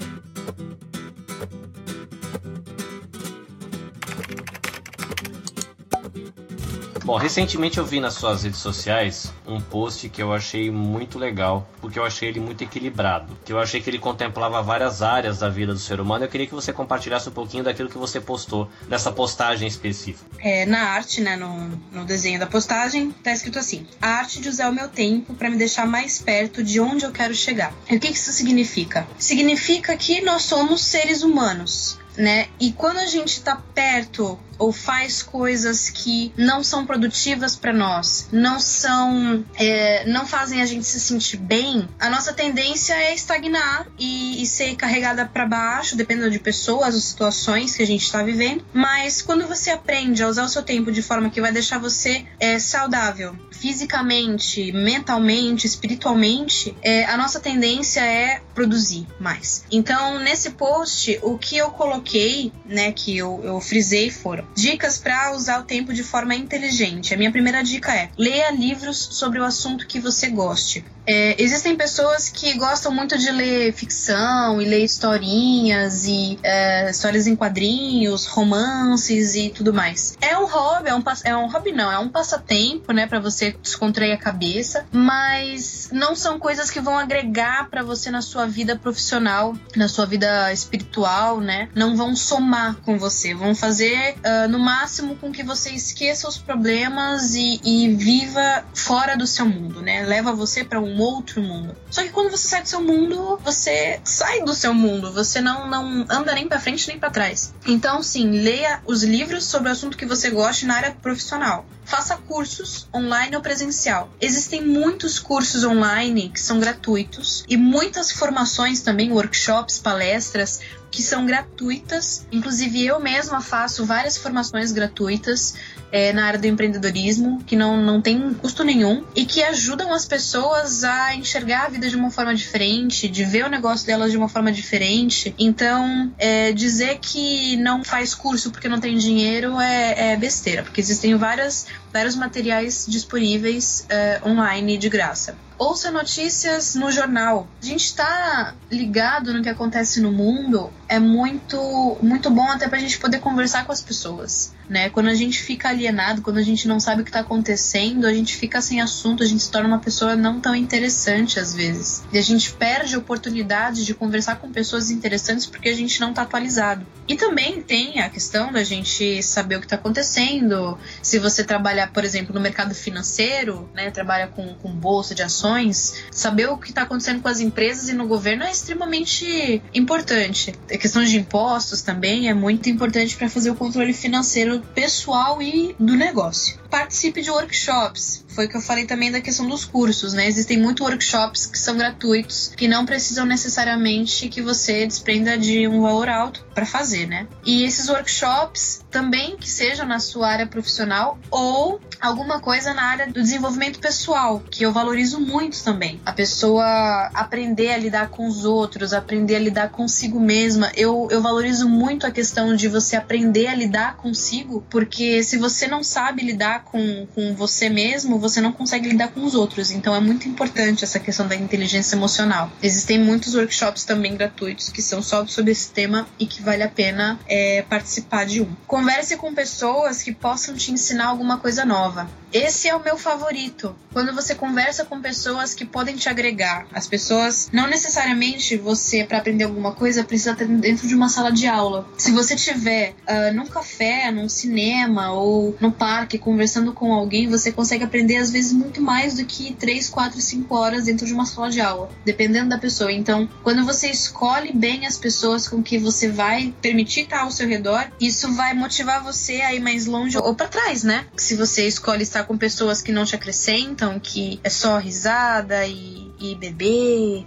Bom, 7.07 7.15
recentemente 7.15 7.77
eu 7.77 7.85
vi 7.85 8.01
nas 8.01 8.15
suas 8.15 8.43
redes 8.43 8.59
sociais 8.59 9.31
um 9.47 9.61
post 9.61 10.09
que 10.09 10.21
eu 10.21 10.33
achei 10.33 10.69
muito 10.69 11.17
legal, 11.17 11.65
porque 11.79 11.97
eu 11.97 12.03
achei 12.03 12.27
ele 12.27 12.41
muito 12.41 12.65
equilibrado, 12.65 13.33
que 13.45 13.53
eu 13.53 13.59
achei 13.59 13.79
que 13.79 13.89
ele 13.89 13.97
contemplava 13.97 14.61
várias 14.61 15.01
áreas 15.01 15.39
da 15.39 15.47
vida 15.47 15.71
do 15.71 15.79
ser 15.79 16.01
humano. 16.01 16.25
Eu 16.25 16.27
queria 16.27 16.45
que 16.45 16.53
você 16.53 16.73
compartilhasse 16.73 17.29
um 17.29 17.31
pouquinho 17.31 17.63
daquilo 17.63 17.87
que 17.87 17.97
você 17.97 18.19
postou, 18.19 18.69
dessa 18.89 19.09
postagem 19.09 19.69
específica. 19.69 20.29
É, 20.39 20.65
na 20.65 20.81
arte, 20.81 21.21
né, 21.21 21.37
no, 21.37 21.79
no 21.93 22.03
desenho 22.03 22.41
da 22.41 22.45
postagem, 22.45 23.11
tá 23.23 23.31
escrito 23.31 23.57
assim: 23.57 23.87
a 24.01 24.09
arte 24.09 24.41
de 24.41 24.49
usar 24.49 24.69
o 24.69 24.73
meu 24.73 24.89
tempo 24.89 25.33
para 25.33 25.49
me 25.49 25.55
deixar 25.55 25.87
mais 25.87 26.21
perto 26.21 26.61
de 26.61 26.81
onde 26.81 27.05
eu 27.05 27.11
quero 27.13 27.33
chegar. 27.33 27.73
E 27.89 27.95
o 27.95 27.99
que 28.01 28.09
isso 28.09 28.33
significa? 28.33 29.07
Significa 29.17 29.95
que 29.95 30.19
nós 30.19 30.41
somos 30.41 30.83
seres 30.83 31.23
humanos. 31.23 31.97
Né? 32.17 32.47
E 32.59 32.73
quando 32.73 32.97
a 32.97 33.05
gente 33.05 33.29
está 33.29 33.55
perto 33.55 34.39
ou 34.57 34.71
faz 34.71 35.21
coisas 35.21 35.89
que 35.89 36.31
não 36.37 36.63
são 36.63 36.85
produtivas 36.85 37.55
para 37.55 37.73
nós, 37.73 38.27
não 38.31 38.59
são, 38.59 39.45
é, 39.55 40.05
não 40.05 40.25
fazem 40.25 40.61
a 40.61 40.65
gente 40.65 40.85
se 40.85 40.99
sentir 40.99 41.37
bem, 41.37 41.87
a 41.99 42.09
nossa 42.09 42.33
tendência 42.33 42.93
é 42.93 43.13
estagnar 43.13 43.87
e, 43.97 44.41
e 44.41 44.45
ser 44.45 44.75
carregada 44.75 45.25
para 45.25 45.45
baixo, 45.45 45.95
dependendo 45.95 46.31
de 46.31 46.39
pessoas 46.39 46.95
ou 46.95 47.01
situações 47.01 47.75
que 47.75 47.83
a 47.83 47.87
gente 47.87 48.03
está 48.03 48.23
vivendo. 48.23 48.63
Mas 48.73 49.21
quando 49.21 49.47
você 49.47 49.71
aprende 49.71 50.23
a 50.23 50.27
usar 50.27 50.43
o 50.43 50.49
seu 50.49 50.63
tempo 50.63 50.91
de 50.91 51.01
forma 51.01 51.29
que 51.29 51.41
vai 51.41 51.51
deixar 51.51 51.79
você 51.79 52.25
é, 52.39 52.59
saudável, 52.59 53.35
fisicamente, 53.51 54.71
mentalmente, 54.71 55.65
espiritualmente, 55.65 56.75
é, 56.81 57.05
a 57.05 57.17
nossa 57.17 57.39
tendência 57.39 58.01
é 58.01 58.41
produzir 58.53 59.07
mais. 59.19 59.63
Então, 59.71 60.19
nesse 60.19 60.51
post, 60.51 61.19
o 61.21 61.37
que 61.37 61.57
eu 61.57 61.71
coloquei, 61.71 62.51
né, 62.65 62.91
que 62.91 63.17
eu, 63.17 63.41
eu 63.43 63.59
frisei 63.59 64.09
foram 64.09 64.46
Dicas 64.55 64.97
para 64.97 65.35
usar 65.35 65.59
o 65.59 65.65
tempo 65.65 65.93
de 65.93 66.03
forma 66.03 66.35
inteligente. 66.35 67.13
A 67.13 67.17
minha 67.17 67.31
primeira 67.31 67.63
dica 67.63 67.93
é: 67.95 68.11
leia 68.17 68.51
livros 68.51 68.97
sobre 69.11 69.39
o 69.39 69.43
assunto 69.43 69.87
que 69.87 69.99
você 69.99 70.29
goste. 70.29 70.85
É, 71.07 71.41
existem 71.41 71.75
pessoas 71.77 72.27
que 72.27 72.53
gostam 72.57 72.91
muito 72.91 73.17
de 73.17 73.31
ler 73.31 73.71
ficção 73.71 74.61
e 74.61 74.65
ler 74.65 74.83
historinhas 74.83 76.05
e 76.05 76.37
é, 76.43 76.89
histórias 76.91 77.27
em 77.27 77.35
quadrinhos, 77.35 78.25
romances 78.25 79.33
e 79.33 79.49
tudo 79.49 79.73
mais. 79.73 80.17
É 80.19 80.37
um 80.37 80.45
hobby, 80.45 80.89
é 80.89 80.95
um, 80.95 81.03
é 81.23 81.37
um 81.37 81.49
hobby 81.49 81.71
não, 81.71 81.89
é 81.89 81.97
um 81.97 82.09
passatempo, 82.09 82.91
né, 82.91 83.07
para 83.07 83.21
você 83.21 83.55
descontrair 83.61 84.13
a 84.13 84.17
cabeça, 84.17 84.85
mas 84.91 85.89
não 85.93 86.13
são 86.13 86.37
coisas 86.37 86.69
que 86.69 86.81
vão 86.81 86.97
agregar 86.97 87.69
para 87.69 87.83
você 87.83 88.11
na 88.11 88.21
sua 88.21 88.45
vida 88.45 88.75
profissional, 88.75 89.55
na 89.77 89.87
sua 89.87 90.05
vida 90.05 90.51
espiritual, 90.51 91.39
né? 91.39 91.69
Não 91.73 91.95
vão 91.95 92.15
somar 92.15 92.75
com 92.83 92.97
você, 92.97 93.33
vão 93.33 93.55
fazer 93.55 94.15
uh, 94.17 94.49
no 94.49 94.59
máximo 94.59 95.15
com 95.15 95.31
que 95.31 95.43
você 95.43 95.71
esqueça 95.71 96.27
os 96.27 96.37
problemas 96.37 97.35
e, 97.35 97.61
e 97.63 97.93
viva 97.95 98.65
fora 98.73 99.15
do 99.15 99.25
seu 99.25 99.45
mundo, 99.45 99.81
né? 99.81 100.03
Leva 100.05 100.33
você 100.33 100.63
para 100.63 100.81
um 100.81 100.96
outro 100.99 101.41
mundo. 101.41 101.75
Só 101.89 102.03
que 102.03 102.09
quando 102.09 102.31
você 102.31 102.47
sai 102.47 102.61
do 102.61 102.69
seu 102.69 102.81
mundo, 102.81 103.39
você 103.43 103.99
sai 104.03 104.43
do 104.43 104.53
seu 104.53 104.73
mundo, 104.73 105.11
você 105.11 105.41
não, 105.41 105.69
não 105.69 106.05
anda 106.09 106.33
nem 106.33 106.47
para 106.47 106.59
frente 106.59 106.87
nem 106.87 106.99
para 106.99 107.09
trás. 107.09 107.53
Então, 107.65 108.01
sim, 108.01 108.29
leia 108.31 108.81
os 108.85 109.03
livros 109.03 109.45
sobre 109.45 109.69
o 109.69 109.71
assunto 109.71 109.97
que 109.97 110.05
você 110.05 110.29
goste 110.29 110.65
na 110.65 110.75
área 110.75 110.91
profissional. 110.91 111.65
Faça 111.85 112.17
cursos 112.17 112.87
online 112.93 113.35
ou 113.35 113.41
presencial. 113.41 114.09
Existem 114.19 114.61
muitos 114.61 115.19
cursos 115.19 115.63
online 115.63 116.29
que 116.29 116.39
são 116.39 116.59
gratuitos 116.59 117.45
e 117.47 117.55
muitas 117.55 118.11
formações 118.11 118.81
também, 118.81 119.11
workshops, 119.11 119.79
palestras 119.79 120.59
que 120.97 121.03
são 121.03 121.27
gratuitas. 121.27 122.25
Inclusive, 122.31 122.83
eu 122.83 122.99
mesma 122.99 123.39
faço 123.39 123.85
várias 123.85 124.17
formações 124.17 124.71
gratuitas 124.71 125.53
é, 125.91 126.11
na 126.11 126.25
área 126.25 126.39
do 126.39 126.47
empreendedorismo, 126.47 127.37
que 127.45 127.55
não, 127.55 127.77
não 127.77 128.01
tem 128.01 128.33
custo 128.33 128.63
nenhum 128.63 129.05
e 129.15 129.23
que 129.23 129.43
ajudam 129.43 129.93
as 129.93 130.07
pessoas 130.07 130.83
a 130.83 131.13
enxergar 131.13 131.65
a 131.65 131.69
vida 131.69 131.87
de 131.87 131.95
uma 131.95 132.09
forma 132.09 132.33
diferente, 132.33 133.07
de 133.07 133.23
ver 133.23 133.45
o 133.45 133.47
negócio 133.47 133.85
delas 133.85 134.09
de 134.09 134.17
uma 134.17 134.27
forma 134.27 134.51
diferente. 134.51 135.35
Então, 135.37 136.11
é, 136.17 136.51
dizer 136.51 136.97
que 136.99 137.55
não 137.57 137.83
faz 137.83 138.15
curso 138.15 138.49
porque 138.49 138.67
não 138.67 138.79
tem 138.79 138.97
dinheiro 138.97 139.59
é, 139.59 140.13
é 140.13 140.17
besteira, 140.17 140.63
porque 140.63 140.81
existem 140.81 141.15
várias, 141.15 141.67
vários 141.93 142.15
materiais 142.15 142.87
disponíveis 142.89 143.85
é, 143.87 144.19
online 144.25 144.79
de 144.79 144.89
graça 144.89 145.37
ouça 145.57 145.91
notícias 145.91 146.75
no 146.75 146.91
jornal. 146.91 147.47
A 147.61 147.65
gente 147.65 147.85
está 147.85 148.53
ligado 148.71 149.33
no 149.33 149.41
que 149.41 149.49
acontece 149.49 149.99
no 150.01 150.11
mundo 150.11 150.71
é 150.87 150.99
muito 150.99 151.97
muito 152.01 152.29
bom 152.29 152.49
até 152.49 152.67
para 152.67 152.77
a 152.77 152.81
gente 152.81 152.99
poder 152.99 153.19
conversar 153.19 153.65
com 153.65 153.71
as 153.71 153.81
pessoas 153.81 154.53
né? 154.69 154.89
Quando 154.89 155.09
a 155.09 155.15
gente 155.15 155.41
fica 155.41 155.69
alienado, 155.69 156.21
quando 156.21 156.37
a 156.37 156.43
gente 156.43 156.67
não 156.67 156.79
sabe 156.79 157.01
o 157.01 157.03
que 157.03 157.09
está 157.09 157.21
acontecendo, 157.21 158.05
a 158.05 158.13
gente 158.13 158.35
fica 158.35 158.61
sem 158.61 158.81
assunto, 158.81 159.23
a 159.23 159.25
gente 159.25 159.43
se 159.43 159.51
torna 159.51 159.67
uma 159.67 159.79
pessoa 159.79 160.15
não 160.15 160.39
tão 160.39 160.55
interessante 160.55 161.39
às 161.39 161.53
vezes. 161.53 162.03
E 162.11 162.17
a 162.17 162.21
gente 162.21 162.51
perde 162.53 162.95
a 162.95 162.99
oportunidade 162.99 163.85
de 163.85 163.93
conversar 163.93 164.37
com 164.37 164.51
pessoas 164.51 164.89
interessantes 164.89 165.45
porque 165.45 165.69
a 165.69 165.75
gente 165.75 165.99
não 165.99 166.09
está 166.09 166.23
atualizado. 166.23 166.85
E 167.07 167.15
também 167.15 167.61
tem 167.61 167.99
a 168.01 168.09
questão 168.09 168.51
da 168.51 168.63
gente 168.63 169.23
saber 169.23 169.55
o 169.55 169.59
que 169.59 169.65
está 169.65 169.77
acontecendo. 169.77 170.77
Se 171.01 171.19
você 171.19 171.43
trabalhar, 171.43 171.91
por 171.91 172.03
exemplo, 172.03 172.33
no 172.33 172.41
mercado 172.41 172.75
financeiro, 172.75 173.69
né, 173.73 173.89
trabalha 173.91 174.27
com, 174.27 174.53
com 174.55 174.69
bolsa 174.71 175.15
de 175.15 175.23
ações, 175.23 176.03
saber 176.11 176.47
o 176.47 176.57
que 176.57 176.69
está 176.69 176.81
acontecendo 176.81 177.21
com 177.21 177.27
as 177.27 177.39
empresas 177.39 177.89
e 177.89 177.93
no 177.93 178.07
governo 178.07 178.43
é 178.43 178.51
extremamente 178.51 179.61
importante. 179.73 180.53
A 180.71 180.77
questão 180.77 181.03
de 181.03 181.17
impostos 181.17 181.81
também 181.81 182.29
é 182.29 182.33
muito 182.33 182.69
importante 182.69 183.15
para 183.15 183.29
fazer 183.29 183.51
o 183.51 183.55
controle 183.55 183.93
financeiro 183.93 184.56
pessoal 184.59 185.41
e 185.41 185.75
do 185.79 185.95
negócio. 185.95 186.59
Participe 186.69 187.21
de 187.21 187.31
workshops. 187.31 188.25
Foi 188.27 188.45
o 188.45 188.49
que 188.49 188.57
eu 188.57 188.61
falei 188.61 188.85
também 188.85 189.11
da 189.11 189.19
questão 189.19 189.47
dos 189.47 189.65
cursos, 189.65 190.13
né? 190.13 190.27
Existem 190.27 190.59
muitos 190.59 190.85
workshops 190.85 191.47
que 191.47 191.57
são 191.57 191.75
gratuitos, 191.75 192.53
que 192.55 192.67
não 192.67 192.85
precisam 192.85 193.25
necessariamente 193.25 194.29
que 194.29 194.41
você 194.41 194.85
desprenda 194.85 195.37
de 195.37 195.67
um 195.67 195.81
valor 195.81 196.07
alto 196.07 196.45
para 196.53 196.65
fazer, 196.65 197.07
né? 197.07 197.27
E 197.45 197.63
esses 197.63 197.89
workshops 197.89 198.85
também 198.91 199.37
que 199.37 199.49
sejam 199.49 199.87
na 199.87 199.99
sua 199.99 200.27
área 200.27 200.45
profissional 200.45 201.17
ou 201.31 201.81
alguma 201.99 202.39
coisa 202.39 202.73
na 202.73 202.83
área 202.83 203.07
do 203.07 203.21
desenvolvimento 203.21 203.79
pessoal, 203.79 204.39
que 204.51 204.63
eu 204.63 204.71
valorizo 204.71 205.19
muito 205.19 205.63
também. 205.63 205.99
A 206.05 206.13
pessoa 206.13 207.09
aprender 207.13 207.71
a 207.71 207.77
lidar 207.77 208.09
com 208.09 208.27
os 208.27 208.45
outros, 208.45 208.93
aprender 208.93 209.35
a 209.35 209.39
lidar 209.39 209.69
consigo 209.69 210.19
mesma. 210.19 210.71
Eu, 210.75 211.07
eu 211.11 211.21
valorizo 211.21 211.67
muito 211.67 212.05
a 212.05 212.11
questão 212.11 212.55
de 212.55 212.67
você 212.67 212.95
aprender 212.95 213.47
a 213.47 213.55
lidar 213.55 213.97
consigo, 213.97 214.63
porque 214.69 215.23
se 215.23 215.37
você 215.37 215.67
não 215.67 215.83
sabe 215.83 216.23
lidar 216.23 216.56
com, 216.63 217.07
com 217.13 217.35
você 217.35 217.69
mesmo, 217.69 218.19
você 218.19 218.41
não 218.41 218.51
consegue 218.51 218.89
lidar 218.89 219.09
com 219.09 219.23
os 219.23 219.35
outros. 219.35 219.71
Então 219.71 219.95
é 219.95 219.99
muito 219.99 220.27
importante 220.27 220.83
essa 220.83 220.99
questão 220.99 221.27
da 221.27 221.35
inteligência 221.35 221.95
emocional. 221.95 222.51
Existem 222.61 222.99
muitos 222.99 223.35
workshops 223.35 223.83
também 223.83 224.15
gratuitos 224.15 224.69
que 224.69 224.81
são 224.81 225.01
só 225.01 225.25
sobre 225.25 225.51
esse 225.51 225.71
tema 225.71 226.07
e 226.19 226.25
que 226.25 226.41
vale 226.41 226.63
a 226.63 226.69
pena 226.69 227.19
é, 227.27 227.61
participar 227.63 228.25
de 228.25 228.41
um. 228.41 228.47
Converse 228.65 229.17
com 229.17 229.33
pessoas 229.33 230.03
que 230.03 230.13
possam 230.13 230.55
te 230.55 230.71
ensinar 230.71 231.07
alguma 231.07 231.37
coisa 231.37 231.65
nova. 231.65 232.09
Esse 232.31 232.67
é 232.67 232.75
o 232.75 232.83
meu 232.83 232.97
favorito. 232.97 233.75
Quando 233.93 234.13
você 234.13 234.35
conversa 234.35 234.85
com 234.85 235.01
pessoas 235.01 235.53
que 235.53 235.65
podem 235.65 235.95
te 235.95 236.09
agregar. 236.09 236.67
As 236.73 236.87
pessoas, 236.87 237.49
não 237.51 237.67
necessariamente 237.67 238.57
você, 238.57 239.03
para 239.03 239.17
aprender 239.17 239.45
alguma 239.45 239.73
coisa, 239.73 240.03
precisa 240.03 240.31
estar 240.31 240.45
dentro 240.45 240.87
de 240.87 240.93
uma 240.93 241.09
sala 241.09 241.31
de 241.31 241.47
aula. 241.47 241.87
Se 241.97 242.11
você 242.11 242.35
tiver 242.35 242.93
uh, 243.07 243.33
num 243.33 243.47
café, 243.47 244.11
num 244.11 244.29
cinema 244.29 245.13
ou 245.13 245.55
no 245.59 245.71
parque 245.71 246.17
conversando 246.17 246.73
com 246.73 246.93
alguém, 246.93 247.27
você 247.27 247.51
consegue 247.51 247.83
aprender 247.83 248.17
às 248.17 248.29
vezes 248.29 248.51
muito 248.53 248.81
mais 248.81 249.15
do 249.15 249.25
que 249.25 249.53
3, 249.53 249.89
4, 249.89 250.19
5 250.21 250.55
horas 250.55 250.85
dentro 250.85 251.05
de 251.05 251.13
uma 251.13 251.25
sala 251.25 251.49
de 251.49 251.61
aula, 251.61 251.89
dependendo 252.05 252.49
da 252.49 252.57
pessoa. 252.57 252.91
Então, 252.91 253.27
quando 253.41 253.65
você 253.65 253.89
escolhe 253.89 254.51
bem 254.53 254.85
as 254.85 254.97
pessoas 254.97 255.47
com 255.47 255.63
que 255.63 255.77
você 255.77 256.09
vai 256.09 256.53
permitir 256.61 257.01
estar 257.01 257.21
ao 257.21 257.31
seu 257.31 257.47
redor, 257.47 257.89
isso 257.99 258.33
vai 258.33 258.53
motivar 258.53 259.03
você 259.03 259.41
a 259.41 259.53
ir 259.53 259.59
mais 259.59 259.85
longe 259.85 260.17
ou 260.17 260.35
para 260.35 260.47
trás, 260.47 260.83
né? 260.83 261.05
Se 261.15 261.35
você 261.35 261.67
escolhe 261.67 262.03
estar 262.03 262.16
com 262.23 262.37
pessoas 262.37 262.81
que 262.81 262.91
não 262.91 263.05
te 263.05 263.15
acrescentam, 263.15 263.99
que 263.99 264.39
é 264.43 264.49
só 264.49 264.77
risada 264.77 265.65
e 265.65 266.07
e 266.19 266.37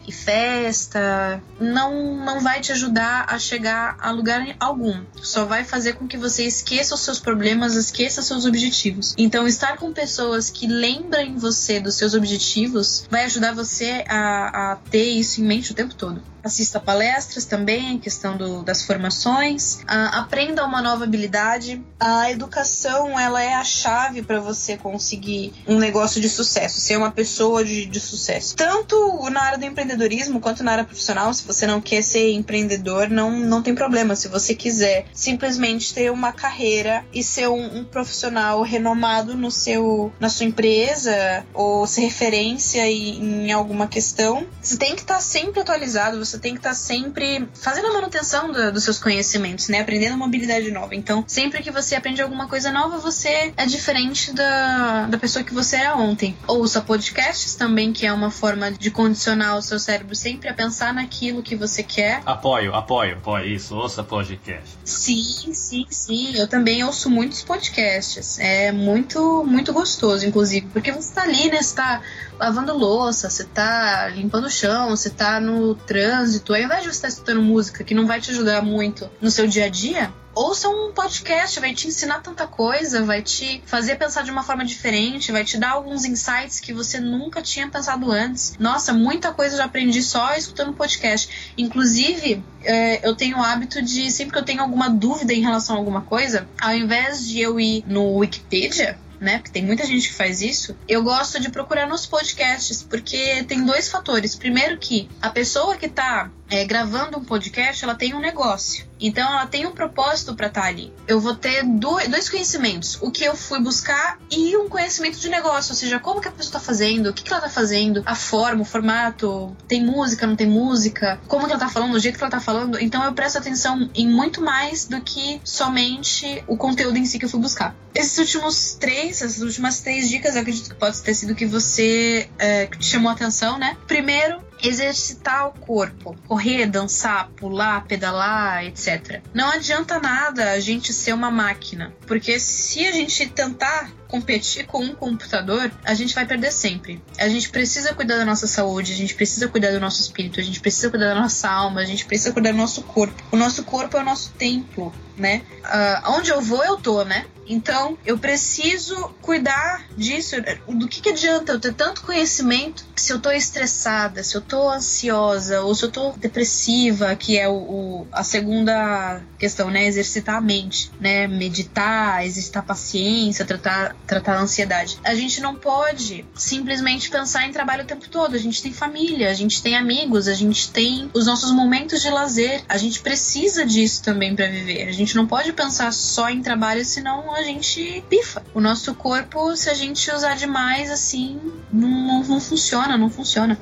e 0.07 0.13
festa 0.13 1.41
não 1.61 2.17
não 2.25 2.41
vai 2.41 2.61
te 2.61 2.73
ajudar 2.73 3.27
a 3.29 3.39
chegar 3.39 3.97
a 4.01 4.11
lugar 4.11 4.57
algum. 4.59 5.05
Só 5.23 5.45
vai 5.45 5.65
fazer 5.65 5.95
com 5.95 6.07
que 6.07 6.17
você 6.17 6.45
esqueça 6.45 6.95
os 6.95 7.01
seus 7.01 7.19
problemas, 7.19 7.77
esqueça 7.77 8.23
seus 8.23 8.45
objetivos. 8.45 9.15
Então, 9.17 9.47
estar 9.47 9.77
com 9.77 9.93
pessoas 9.93 10.51
que 10.51 10.67
lembrem 10.67 11.37
você 11.37 11.81
dos 11.81 11.95
seus 11.95 12.15
objetivos 12.15 13.07
vai 13.11 13.25
ajudar 13.25 13.55
você 13.55 14.05
a, 14.09 14.73
a 14.73 14.77
ter 14.77 15.05
isso 15.05 15.41
em 15.41 15.45
mente 15.45 15.73
o 15.73 15.75
tempo 15.75 15.95
todo 15.95 16.23
assista 16.43 16.81
palestras 16.81 17.45
também, 17.45 17.99
questão 17.99 18.37
do, 18.37 18.63
das 18.63 18.85
formações, 18.85 19.77
uh, 19.83 20.11
aprenda 20.13 20.65
uma 20.65 20.83
nova 20.83 21.05
habilidade. 21.05 21.83
A 21.99 22.31
educação 22.31 23.19
ela 23.19 23.43
é 23.43 23.55
a 23.55 23.65
chave 23.65 24.23
para 24.23 24.41
você 24.41 24.77
conseguir 24.77 25.53
um 25.67 25.79
negócio 25.79 26.21
de 26.21 26.29
sucesso, 26.29 26.81
ser 26.81 26.97
uma 26.97 27.11
pessoa 27.11 27.65
de, 27.65 27.87
de 27.87 28.01
sucesso. 28.01 28.57
Tanto 28.57 29.29
na 29.31 29.43
área 29.43 29.59
do 29.59 29.65
empreendedorismo 29.65 30.41
quanto 30.41 30.63
na 30.63 30.73
área 30.73 30.85
profissional, 30.85 31.33
se 31.33 31.45
você 31.45 31.67
não 31.67 31.81
quer 31.81 32.03
ser 32.03 32.33
empreendedor, 32.33 33.09
não, 33.09 33.31
não 33.31 33.63
tem 33.63 33.75
problema. 33.75 34.17
Se 34.17 34.29
você 34.29 34.55
quiser 34.55 35.07
simplesmente 35.13 35.93
ter 35.95 36.11
uma 36.11 36.33
carreira 36.33 37.05
e 37.13 37.23
ser 37.23 37.49
um, 37.49 37.79
um 37.79 37.85
profissional 37.85 38.63
renomado 38.63 39.37
no 39.37 39.51
seu, 39.51 40.13
na 40.19 40.29
sua 40.29 40.47
empresa 40.47 41.45
ou 41.53 41.87
ser 41.87 42.03
referência 42.03 42.87
em, 42.87 43.49
em 43.49 43.53
alguma 43.53 43.87
questão, 43.87 44.47
você 44.61 44.77
tem 44.77 44.95
que 44.95 45.03
estar 45.03 45.17
tá 45.17 45.21
sempre 45.21 45.61
atualizado, 45.61 46.19
você 46.31 46.39
tem 46.39 46.53
que 46.53 46.61
estar 46.61 46.71
tá 46.71 46.75
sempre 46.75 47.49
fazendo 47.55 47.89
a 47.89 47.93
manutenção 47.93 48.53
do, 48.53 48.73
dos 48.73 48.85
seus 48.85 48.99
conhecimentos, 48.99 49.69
né? 49.69 49.81
Aprendendo 49.81 50.15
uma 50.15 50.27
habilidade 50.27 50.71
nova. 50.71 50.95
Então, 50.95 51.25
sempre 51.27 51.63
que 51.63 51.71
você 51.71 51.95
aprende 51.95 52.23
alguma 52.23 52.49
coisa 52.49 52.71
nova, 52.71 52.99
você 52.99 53.53
é 53.57 53.67
diferente 53.67 54.33
da, 54.33 55.07
da 55.07 55.19
pessoa 55.19 55.45
que 55.45 55.53
você 55.53 55.77
era 55.77 55.97
ontem. 55.97 56.37
Ouça 56.47 56.81
podcasts 56.81 57.55
também, 57.55 57.93
que 57.93 58.07
é 58.07 58.13
uma 58.13 58.31
forma 58.31 58.71
de 58.71 58.91
condicionar 58.91 59.57
o 59.57 59.63
seu 59.63 59.79
cérebro 59.79 60.15
sempre 60.15 60.49
a 60.49 60.55
pensar 60.55 60.95
naquilo 60.95 61.43
que 61.43 61.57
você 61.57 61.83
quer. 61.83 62.23
Apoio, 62.25 62.75
apoio, 62.75 63.17
apoio. 63.17 63.47
Isso, 63.47 63.75
ouça 63.75 64.03
podcast. 64.03 64.79
Sim, 64.85 65.53
sim, 65.53 65.87
sim. 65.91 66.37
Eu 66.37 66.49
também 66.49 66.85
ouço 66.85 67.11
muitos 67.11 67.43
podcasts. 67.43 68.39
É 68.39 68.73
muito, 68.73 69.45
muito 69.47 69.73
gostoso, 69.73 70.27
inclusive, 70.27 70.67
porque 70.73 70.93
você 70.93 71.13
tá 71.13 71.23
ali, 71.23 71.51
né? 71.51 71.63
Você 71.63 71.75
tá 71.75 72.01
lavando 72.39 72.77
louça, 72.77 73.29
você 73.29 73.45
tá 73.45 74.09
limpando 74.09 74.47
o 74.47 74.51
chão, 74.51 74.91
você 74.91 75.11
tá 75.11 75.39
no 75.39 75.75
trânsito, 75.75 76.20
ao 76.21 76.57
invés 76.57 76.83
de 76.83 76.89
você 76.89 76.97
estar 76.97 77.09
escutando 77.09 77.43
música 77.43 77.85
que 77.85 77.95
não 77.95 78.07
vai 78.07 78.21
te 78.21 78.31
ajudar 78.31 78.63
muito 78.63 79.11
no 79.21 79.31
seu 79.31 79.47
dia 79.47 79.67
a 79.67 79.69
dia, 79.69 80.13
ouça 80.35 80.69
um 80.69 80.93
podcast, 80.93 81.59
vai 81.61 81.75
te 81.75 81.89
ensinar 81.89 82.21
tanta 82.21 82.47
coisa, 82.47 83.03
vai 83.05 83.23
te 83.23 83.63
fazer 83.67 83.97
pensar 83.97 84.23
de 84.23 84.31
uma 84.31 84.43
forma 84.43 84.65
diferente, 84.65 85.33
vai 85.33 85.45
te 85.45 85.59
dar 85.59 85.71
alguns 85.71 86.05
insights 86.05 86.61
que 86.61 86.73
você 86.73 87.01
nunca 87.01 87.43
tinha 87.43 87.69
pensado 87.69 88.11
antes. 88.11 88.55
Nossa, 88.59 88.93
muita 88.93 89.33
coisa 89.33 89.55
eu 89.55 89.59
já 89.59 89.65
aprendi 89.65 90.03
só 90.03 90.35
escutando 90.35 90.73
podcast. 90.73 91.53
Inclusive, 91.57 92.43
é, 92.63 93.07
eu 93.07 93.15
tenho 93.15 93.39
o 93.39 93.43
hábito 93.43 93.83
de, 93.83 94.11
sempre 94.11 94.33
que 94.33 94.39
eu 94.39 94.45
tenho 94.45 94.63
alguma 94.63 94.89
dúvida 94.89 95.33
em 95.33 95.41
relação 95.41 95.77
a 95.77 95.79
alguma 95.79 96.03
coisa, 96.03 96.49
ao 96.61 96.75
invés 96.75 97.27
de 97.27 97.41
eu 97.41 97.59
ir 97.59 97.85
no 97.87 98.17
Wikipedia, 98.19 98.99
né? 99.21 99.39
Porque 99.39 99.53
tem 99.53 99.65
muita 99.65 99.85
gente 99.85 100.09
que 100.09 100.15
faz 100.15 100.41
isso. 100.41 100.75
Eu 100.89 101.03
gosto 101.03 101.39
de 101.39 101.51
procurar 101.51 101.87
nos 101.87 102.07
podcasts, 102.07 102.83
porque 102.83 103.45
tem 103.45 103.65
dois 103.65 103.89
fatores. 103.89 104.35
Primeiro 104.35 104.79
que 104.79 105.09
a 105.21 105.29
pessoa 105.29 105.77
que 105.77 105.89
tá 105.89 106.31
é, 106.51 106.65
gravando 106.65 107.19
um 107.19 107.25
podcast, 107.25 107.85
ela 107.85 107.95
tem 107.95 108.15
um 108.15 108.21
negócio. 108.21 108.91
Então 109.01 109.27
ela 109.27 109.47
tem 109.47 109.67
um 109.67 109.73
propósito 109.73 110.35
para 110.35 110.49
estar 110.49 110.63
tá 110.63 110.67
ali. 110.67 110.93
Eu 111.09 111.21
vou 111.21 111.35
ter 111.35 111.65
dois 111.65 112.29
conhecimentos: 112.29 112.99
o 113.01 113.11
que 113.11 113.25
eu 113.25 113.35
fui 113.35 113.61
buscar 113.61 114.19
e 114.31 114.57
um 114.57 114.69
conhecimento 114.69 115.19
de 115.19 115.29
negócio, 115.29 115.73
ou 115.73 115.77
seja, 115.77 115.99
como 115.99 116.21
que 116.21 116.29
a 116.29 116.31
pessoa 116.31 116.53
tá 116.53 116.61
fazendo, 116.61 117.09
o 117.09 117.13
que, 117.13 117.23
que 117.23 117.33
ela 117.33 117.41
tá 117.41 117.49
fazendo, 117.49 118.03
a 118.05 118.15
forma, 118.15 118.63
o 118.63 118.65
formato, 118.65 119.57
tem 119.67 119.83
música, 119.83 120.27
não 120.27 120.37
tem 120.37 120.47
música, 120.47 121.19
como 121.27 121.47
que 121.47 121.53
ela 121.53 121.61
tá 121.61 121.69
falando, 121.69 121.95
o 121.95 121.99
jeito 121.99 122.19
que 122.19 122.25
ela 122.25 122.31
tá 122.31 122.41
falando. 122.41 122.79
Então 122.79 123.03
eu 123.05 123.13
presto 123.15 123.39
atenção 123.39 123.89
em 123.95 124.07
muito 124.07 124.43
mais 124.43 124.87
do 124.87 125.01
que 125.01 125.41
somente 125.45 126.45
o 126.47 126.57
conteúdo 126.57 126.99
em 126.99 127.07
si 127.07 127.19
que 127.19 127.25
eu 127.25 127.29
fui 127.29 127.41
buscar. 127.41 127.75
Esses 127.95 128.19
últimos 128.19 128.75
três, 128.75 129.23
essas 129.23 129.43
últimas 129.43 129.81
três 129.81 130.09
dicas, 130.09 130.35
eu 130.35 130.43
acredito 130.43 130.69
que 130.69 130.75
pode 130.75 131.01
ter 131.01 131.15
sido 131.15 131.35
que 131.35 131.47
você 131.47 132.29
é, 132.39 132.67
que 132.67 132.79
te 132.79 132.87
chamou 132.87 133.11
a 133.11 133.13
atenção, 133.13 133.59
né? 133.59 133.77
Primeiro, 133.87 134.41
exercitar 134.63 135.49
o 135.49 135.53
corpo, 135.53 136.17
correr, 136.27 136.67
dançar, 136.67 137.29
pular, 137.31 137.85
pedalar, 137.85 138.65
etc. 138.65 139.23
Não 139.33 139.51
adianta 139.51 139.99
nada 139.99 140.53
a 140.53 140.61
gente 140.61 140.93
ser 140.93 141.13
uma 141.13 141.31
máquina, 141.31 141.95
porque 142.07 142.39
se 142.39 142.87
a 142.87 142.93
gente 142.93 143.29
tentar 143.29 143.91
competir 144.11 144.67
com 144.67 144.85
um 144.85 144.95
computador, 144.95 145.71
a 145.85 145.95
gente 145.95 146.15
vai 146.15 146.27
perder 146.27 146.51
sempre. 146.51 147.01
A 147.17 147.29
gente 147.29 147.49
precisa 147.49 147.95
cuidar 147.95 148.17
da 148.17 148.25
nossa 148.25 148.47
saúde, 148.47 148.93
a 148.93 148.97
gente 148.97 149.15
precisa 149.15 149.47
cuidar 149.47 149.71
do 149.71 149.79
nosso 149.79 150.01
espírito, 150.03 150.41
a 150.41 150.43
gente 150.43 150.61
precisa 150.61 150.91
cuidar 150.91 151.15
da 151.15 151.21
nossa 151.21 151.49
alma, 151.49 151.81
a 151.81 151.85
gente 151.85 152.05
precisa 152.05 152.33
cuidar 152.33 152.51
do 152.51 152.59
nosso 152.59 152.83
corpo. 152.83 153.15
O 153.31 153.37
nosso 153.37 153.63
corpo 153.63 153.97
é 153.97 154.01
o 154.01 154.05
nosso 154.05 154.33
templo, 154.33 154.93
né? 155.17 155.43
Uh, 155.63 156.11
onde 156.17 156.31
eu 156.31 156.41
vou, 156.41 156.65
eu 156.65 156.77
tô, 156.77 157.05
né? 157.05 157.27
Então, 157.47 157.99
eu 158.07 158.17
preciso 158.17 158.97
cuidar 159.21 159.85
disso. 159.97 160.37
Do 160.69 160.87
que, 160.87 161.01
que 161.01 161.09
adianta 161.09 161.51
eu 161.51 161.59
ter 161.59 161.75
tanto 161.75 162.03
conhecimento 162.03 162.85
se 162.95 163.13
eu 163.13 163.19
tô 163.19 163.31
estressada, 163.33 164.23
se 164.23 164.37
eu 164.37 164.41
tô 164.51 164.69
ansiosa, 164.69 165.63
ou 165.63 165.75
se 165.75 165.85
eu 165.85 165.91
tô 165.91 166.11
depressiva, 166.13 167.15
que 167.15 167.39
é 167.39 167.49
o, 167.49 167.53
o, 167.53 168.07
a 168.11 168.25
segunda 168.25 169.23
questão, 169.39 169.71
né? 169.71 169.87
Exercitar 169.87 170.37
a 170.37 170.41
mente, 170.41 170.91
né? 171.01 171.29
Meditar, 171.29 172.27
exercitar 172.27 172.65
paciência, 172.65 173.45
tratar, 173.45 173.95
tratar 174.07 174.35
a 174.35 174.41
ansiedade. 174.41 174.99
A 175.05 175.15
gente 175.15 175.41
não 175.41 175.55
pode 175.55 176.27
simplesmente 176.35 177.09
pensar 177.09 177.47
em 177.47 177.53
trabalho 177.53 177.85
o 177.85 177.87
tempo 177.87 178.09
todo. 178.09 178.35
A 178.35 178.39
gente 178.39 178.61
tem 178.61 178.73
família, 178.73 179.31
a 179.31 179.35
gente 179.35 179.63
tem 179.63 179.77
amigos, 179.77 180.27
a 180.27 180.35
gente 180.35 180.71
tem 180.71 181.09
os 181.15 181.27
nossos 181.27 181.53
momentos 181.53 182.03
de 182.03 182.11
lazer. 182.11 182.63
A 182.69 182.77
gente 182.77 183.01
precisa 183.01 183.65
disso 183.65 184.03
também 184.03 184.35
para 184.35 184.49
viver. 184.49 184.89
A 184.89 184.93
gente 184.93 185.15
não 185.15 185.29
pode 185.29 185.53
pensar 185.53 185.93
só 185.93 186.29
em 186.29 186.43
trabalho, 186.43 186.85
senão 186.85 187.33
a 187.33 187.43
gente 187.45 188.03
pifa. 188.11 188.43
O 188.53 188.61
nosso 188.61 188.93
corpo, 188.95 189.57
se 189.57 189.71
a 189.71 189.75
gente 189.75 190.11
usar 190.11 190.35
demais, 190.35 190.91
assim, 190.91 191.41
não, 191.73 192.25
não 192.25 192.41
funciona, 192.41 192.99
não 192.99 193.09
funciona. 193.09 193.57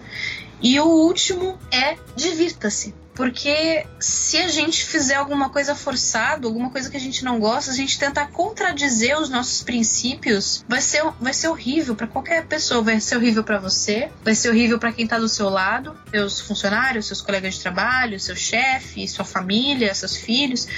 E 0.60 0.78
o 0.80 0.86
último 0.86 1.58
é 1.70 1.96
divirta-se. 2.16 2.94
Porque 3.14 3.84
se 3.98 4.36
a 4.36 4.46
gente 4.46 4.84
fizer 4.84 5.16
alguma 5.16 5.50
coisa 5.50 5.74
forçada, 5.74 6.46
alguma 6.46 6.70
coisa 6.70 6.88
que 6.88 6.96
a 6.96 7.00
gente 7.00 7.24
não 7.24 7.40
gosta, 7.40 7.72
a 7.72 7.74
gente 7.74 7.98
tentar 7.98 8.28
contradizer 8.28 9.18
os 9.18 9.28
nossos 9.28 9.60
princípios, 9.60 10.64
vai 10.68 10.80
ser, 10.80 11.02
vai 11.20 11.34
ser 11.34 11.48
horrível 11.48 11.96
para 11.96 12.06
qualquer 12.06 12.46
pessoa. 12.46 12.80
Vai 12.80 13.00
ser 13.00 13.16
horrível 13.16 13.42
para 13.42 13.58
você, 13.58 14.08
vai 14.22 14.36
ser 14.36 14.50
horrível 14.50 14.78
para 14.78 14.92
quem 14.92 15.04
tá 15.04 15.18
do 15.18 15.28
seu 15.28 15.48
lado, 15.48 15.98
seus 16.12 16.40
funcionários, 16.40 17.06
seus 17.06 17.20
colegas 17.20 17.54
de 17.54 17.60
trabalho, 17.60 18.20
seu 18.20 18.36
chefe, 18.36 19.08
sua 19.08 19.24
família, 19.24 19.92
seus 19.96 20.16
filhos 20.16 20.68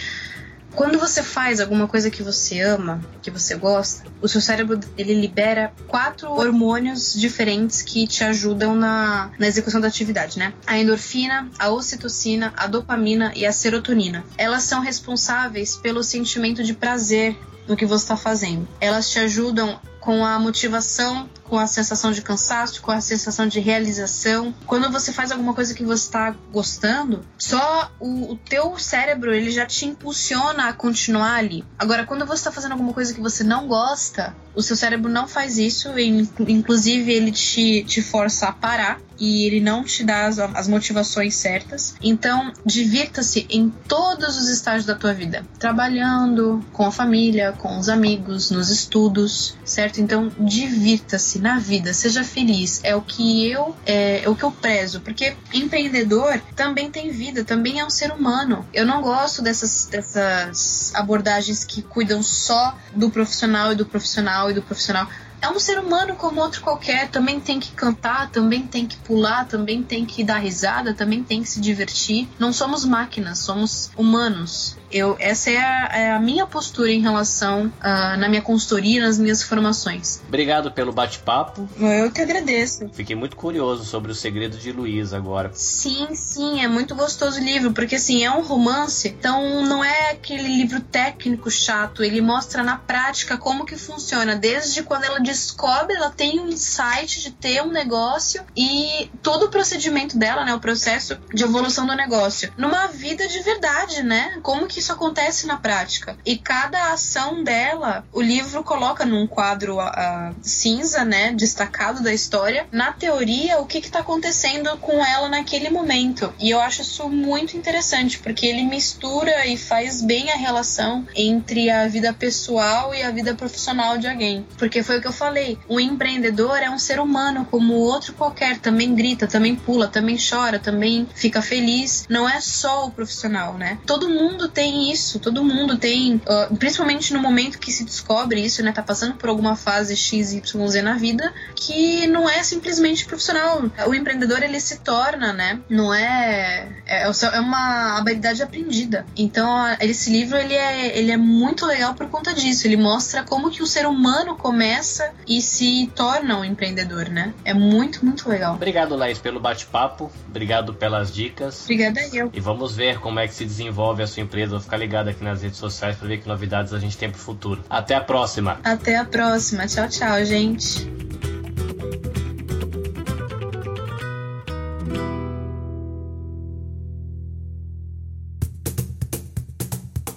quando 0.74 0.98
você 0.98 1.22
faz 1.22 1.60
alguma 1.60 1.88
coisa 1.88 2.10
que 2.10 2.22
você 2.22 2.60
ama, 2.60 3.00
que 3.22 3.30
você 3.30 3.56
gosta, 3.56 4.04
o 4.20 4.28
seu 4.28 4.40
cérebro 4.40 4.78
ele 4.96 5.14
libera 5.14 5.72
quatro 5.86 6.30
hormônios 6.30 7.12
diferentes 7.14 7.82
que 7.82 8.06
te 8.06 8.24
ajudam 8.24 8.74
na, 8.74 9.30
na 9.38 9.46
execução 9.46 9.80
da 9.80 9.88
atividade, 9.88 10.38
né? 10.38 10.52
A 10.66 10.78
endorfina, 10.78 11.48
a 11.58 11.70
ocitocina, 11.70 12.52
a 12.56 12.66
dopamina 12.66 13.32
e 13.34 13.44
a 13.44 13.52
serotonina. 13.52 14.24
Elas 14.38 14.62
são 14.62 14.80
responsáveis 14.80 15.76
pelo 15.76 16.02
sentimento 16.02 16.62
de 16.62 16.74
prazer 16.74 17.36
no 17.66 17.76
que 17.76 17.86
você 17.86 18.04
está 18.04 18.16
fazendo. 18.16 18.66
Elas 18.80 19.10
te 19.10 19.18
ajudam 19.18 19.78
com 20.00 20.24
a 20.24 20.38
motivação, 20.38 21.28
com 21.44 21.58
a 21.58 21.66
sensação 21.66 22.10
de 22.10 22.22
cansaço, 22.22 22.80
com 22.80 22.90
a 22.90 23.00
sensação 23.00 23.46
de 23.46 23.60
realização. 23.60 24.54
Quando 24.66 24.90
você 24.90 25.12
faz 25.12 25.30
alguma 25.30 25.52
coisa 25.52 25.74
que 25.74 25.84
você 25.84 26.04
está 26.04 26.34
gostando, 26.50 27.24
só 27.36 27.92
o, 28.00 28.32
o, 28.32 28.36
teu 28.36 28.78
cérebro 28.78 29.34
ele 29.34 29.50
já 29.50 29.66
te 29.66 29.84
impulsiona 29.84 30.68
a 30.68 30.72
continuar 30.72 31.34
ali. 31.34 31.62
Agora, 31.78 32.06
quando 32.06 32.24
você 32.24 32.40
está 32.40 32.50
fazendo 32.50 32.72
alguma 32.72 32.94
coisa 32.94 33.12
que 33.12 33.20
você 33.20 33.44
não 33.44 33.68
gosta, 33.68 34.34
o 34.54 34.62
seu 34.62 34.74
cérebro 34.74 35.10
não 35.10 35.28
faz 35.28 35.58
isso, 35.58 35.96
e, 35.98 36.08
inclusive 36.48 37.12
ele 37.12 37.30
te, 37.30 37.84
te 37.84 38.00
força 38.00 38.48
a 38.48 38.52
parar 38.52 39.00
e 39.20 39.44
ele 39.44 39.60
não 39.60 39.84
te 39.84 40.02
dá 40.02 40.26
as, 40.26 40.38
as 40.38 40.66
motivações 40.66 41.34
certas. 41.34 41.94
Então, 42.02 42.52
divirta-se 42.64 43.46
em 43.50 43.68
todos 43.86 44.36
os 44.38 44.48
estágios 44.48 44.86
da 44.86 44.94
tua 44.94 45.12
vida, 45.12 45.44
trabalhando, 45.58 46.64
com 46.72 46.86
a 46.86 46.90
família, 46.90 47.52
com 47.52 47.78
os 47.78 47.88
amigos, 47.88 48.50
nos 48.50 48.70
estudos, 48.70 49.56
certo? 49.64 50.00
Então, 50.00 50.32
divirta-se 50.38 51.38
na 51.38 51.58
vida, 51.58 51.92
seja 51.92 52.24
feliz. 52.24 52.80
É 52.82 52.96
o 52.96 53.02
que 53.02 53.46
eu 53.48 53.76
é, 53.84 54.24
é 54.24 54.28
o 54.28 54.34
que 54.34 54.44
eu 54.44 54.50
prezo, 54.50 55.00
porque 55.00 55.36
empreendedor 55.52 56.40
também 56.56 56.90
tem 56.90 57.10
vida, 57.10 57.44
também 57.44 57.80
é 57.80 57.84
um 57.84 57.90
ser 57.90 58.12
humano. 58.12 58.66
Eu 58.72 58.86
não 58.86 59.02
gosto 59.02 59.42
dessas, 59.42 59.86
dessas 59.86 60.92
abordagens 60.94 61.64
que 61.64 61.82
cuidam 61.82 62.22
só 62.22 62.76
do 62.94 63.10
profissional 63.10 63.72
e 63.72 63.74
do 63.74 63.84
profissional 63.84 64.50
e 64.50 64.54
do 64.54 64.62
profissional 64.62 65.08
é 65.40 65.48
um 65.48 65.58
ser 65.58 65.78
humano 65.78 66.14
como 66.16 66.40
outro 66.40 66.60
qualquer, 66.60 67.08
também 67.08 67.40
tem 67.40 67.58
que 67.58 67.72
cantar, 67.72 68.30
também 68.30 68.62
tem 68.62 68.86
que 68.86 68.96
pular, 68.96 69.46
também 69.46 69.82
tem 69.82 70.04
que 70.04 70.22
dar 70.22 70.38
risada, 70.38 70.94
também 70.94 71.22
tem 71.22 71.42
que 71.42 71.48
se 71.48 71.60
divertir. 71.60 72.28
Não 72.38 72.52
somos 72.52 72.84
máquinas, 72.84 73.38
somos 73.38 73.90
humanos. 73.96 74.76
Eu, 74.90 75.16
essa 75.20 75.50
é 75.50 75.58
a, 75.58 75.88
é 75.92 76.12
a 76.12 76.18
minha 76.18 76.46
postura 76.46 76.90
em 76.90 77.00
relação 77.00 77.66
uh, 77.66 78.18
na 78.18 78.28
minha 78.28 78.42
consultoria, 78.42 79.00
nas 79.00 79.18
minhas 79.18 79.42
formações. 79.42 80.20
Obrigado 80.26 80.72
pelo 80.72 80.92
bate-papo. 80.92 81.68
Eu 81.78 82.10
que 82.10 82.20
agradeço. 82.20 82.88
Fiquei 82.92 83.14
muito 83.14 83.36
curioso 83.36 83.84
sobre 83.84 84.10
o 84.10 84.14
segredo 84.14 84.58
de 84.58 84.72
Luiz 84.72 85.12
agora. 85.12 85.52
Sim, 85.54 86.08
sim, 86.14 86.62
é 86.62 86.66
muito 86.66 86.94
gostoso 86.96 87.40
o 87.40 87.44
livro, 87.44 87.72
porque 87.72 87.94
assim, 87.94 88.24
é 88.24 88.30
um 88.30 88.42
romance, 88.42 89.08
então 89.08 89.64
não 89.64 89.84
é 89.84 90.10
aquele 90.10 90.48
livro 90.48 90.80
técnico 90.80 91.50
chato, 91.50 92.02
ele 92.02 92.20
mostra 92.20 92.62
na 92.64 92.76
prática 92.76 93.38
como 93.38 93.64
que 93.64 93.76
funciona, 93.76 94.34
desde 94.34 94.82
quando 94.82 95.04
ela 95.04 95.20
descobre, 95.30 95.94
ela 95.94 96.10
tem 96.10 96.40
um 96.40 96.48
insight 96.48 97.20
de 97.20 97.30
ter 97.30 97.62
um 97.62 97.70
negócio 97.70 98.44
e 98.56 99.08
todo 99.22 99.46
o 99.46 99.48
procedimento 99.48 100.18
dela, 100.18 100.44
né, 100.44 100.52
o 100.52 100.60
processo 100.60 101.16
de 101.32 101.44
evolução 101.44 101.86
do 101.86 101.94
negócio, 101.94 102.52
numa 102.56 102.88
vida 102.88 103.28
de 103.28 103.40
verdade, 103.40 104.02
né? 104.02 104.38
Como 104.42 104.66
que 104.66 104.80
isso 104.80 104.92
acontece 104.92 105.46
na 105.46 105.56
prática. 105.56 106.16
E 106.26 106.36
cada 106.36 106.92
ação 106.92 107.44
dela, 107.44 108.04
o 108.12 108.20
livro 108.20 108.64
coloca 108.64 109.06
num 109.06 109.26
quadro 109.26 109.78
uh, 109.78 110.34
cinza, 110.42 111.04
né, 111.04 111.32
destacado 111.32 112.02
da 112.02 112.12
história, 112.12 112.66
na 112.72 112.92
teoria, 112.92 113.60
o 113.60 113.66
que 113.66 113.78
está 113.78 114.00
acontecendo 114.00 114.76
com 114.78 115.04
ela 115.04 115.28
naquele 115.28 115.70
momento. 115.70 116.32
E 116.40 116.50
eu 116.50 116.60
acho 116.60 116.82
isso 116.82 117.08
muito 117.08 117.56
interessante, 117.56 118.18
porque 118.18 118.46
ele 118.46 118.64
mistura 118.64 119.46
e 119.46 119.56
faz 119.56 120.02
bem 120.02 120.30
a 120.32 120.36
relação 120.36 121.06
entre 121.14 121.70
a 121.70 121.86
vida 121.86 122.12
pessoal 122.12 122.92
e 122.94 123.02
a 123.02 123.10
vida 123.10 123.34
profissional 123.34 123.96
de 123.96 124.08
alguém. 124.08 124.46
Porque 124.58 124.82
foi 124.82 124.98
o 124.98 125.00
que 125.00 125.08
eu 125.08 125.12
falei, 125.20 125.58
o 125.68 125.78
empreendedor 125.78 126.56
é 126.56 126.70
um 126.70 126.78
ser 126.78 126.98
humano 126.98 127.46
como 127.50 127.74
outro 127.74 128.14
qualquer, 128.14 128.58
também 128.58 128.94
grita, 128.94 129.26
também 129.26 129.54
pula, 129.54 129.86
também 129.86 130.16
chora, 130.16 130.58
também 130.58 131.06
fica 131.14 131.42
feliz. 131.42 132.06
Não 132.08 132.26
é 132.26 132.40
só 132.40 132.86
o 132.86 132.90
profissional, 132.90 133.58
né? 133.58 133.78
Todo 133.84 134.08
mundo 134.08 134.48
tem 134.48 134.90
isso, 134.90 135.18
todo 135.20 135.44
mundo 135.44 135.76
tem, 135.76 136.14
uh, 136.16 136.56
principalmente 136.56 137.12
no 137.12 137.20
momento 137.20 137.58
que 137.58 137.70
se 137.70 137.84
descobre 137.84 138.40
isso, 138.40 138.62
né? 138.62 138.72
Tá 138.72 138.82
passando 138.82 139.14
por 139.16 139.28
alguma 139.28 139.56
fase 139.56 139.94
X, 139.94 140.32
Y, 140.32 140.68
Z 140.68 140.80
na 140.80 140.94
vida, 140.94 141.32
que 141.54 142.06
não 142.06 142.28
é 142.28 142.42
simplesmente 142.42 143.04
profissional. 143.04 143.62
O 143.86 143.94
empreendedor 143.94 144.42
ele 144.42 144.58
se 144.58 144.78
torna, 144.78 145.34
né? 145.34 145.60
Não 145.68 145.92
é. 145.92 146.66
É, 146.86 147.02
é 147.02 147.40
uma 147.40 147.98
habilidade 147.98 148.42
aprendida. 148.42 149.04
Então, 149.14 149.50
esse 149.80 150.10
livro 150.10 150.38
ele 150.38 150.54
é, 150.54 150.98
ele 150.98 151.10
é 151.10 151.16
muito 151.18 151.66
legal 151.66 151.92
por 151.94 152.08
conta 152.08 152.32
disso. 152.32 152.66
Ele 152.66 152.78
mostra 152.78 153.22
como 153.22 153.50
que 153.50 153.62
o 153.62 153.66
ser 153.66 153.86
humano 153.86 154.34
começa 154.34 155.09
e 155.26 155.40
se 155.40 155.90
torna 155.94 156.38
um 156.38 156.44
empreendedor, 156.44 157.08
né? 157.08 157.32
É 157.44 157.54
muito, 157.54 158.04
muito 158.04 158.28
legal. 158.28 158.54
Obrigado, 158.54 158.96
Laís, 158.96 159.18
pelo 159.18 159.40
bate-papo. 159.40 160.10
Obrigado 160.28 160.74
pelas 160.74 161.12
dicas. 161.12 161.64
Obrigada 161.64 162.00
eu. 162.12 162.30
E 162.32 162.40
vamos 162.40 162.74
ver 162.74 162.98
como 162.98 163.18
é 163.18 163.28
que 163.28 163.34
se 163.34 163.44
desenvolve 163.44 164.02
a 164.02 164.06
sua 164.06 164.22
empresa 164.22 164.60
ficar 164.60 164.76
ligado 164.76 165.08
aqui 165.08 165.22
nas 165.24 165.42
redes 165.42 165.58
sociais 165.58 165.96
para 165.96 166.08
ver 166.08 166.18
que 166.18 166.28
novidades 166.28 166.72
a 166.72 166.78
gente 166.78 166.96
tem 166.96 167.10
pro 167.10 167.20
futuro. 167.20 167.64
Até 167.68 167.94
a 167.94 168.00
próxima. 168.00 168.60
Até 168.62 168.96
a 168.96 169.04
próxima. 169.04 169.66
Tchau, 169.66 169.88
tchau, 169.88 170.24
gente. 170.24 170.88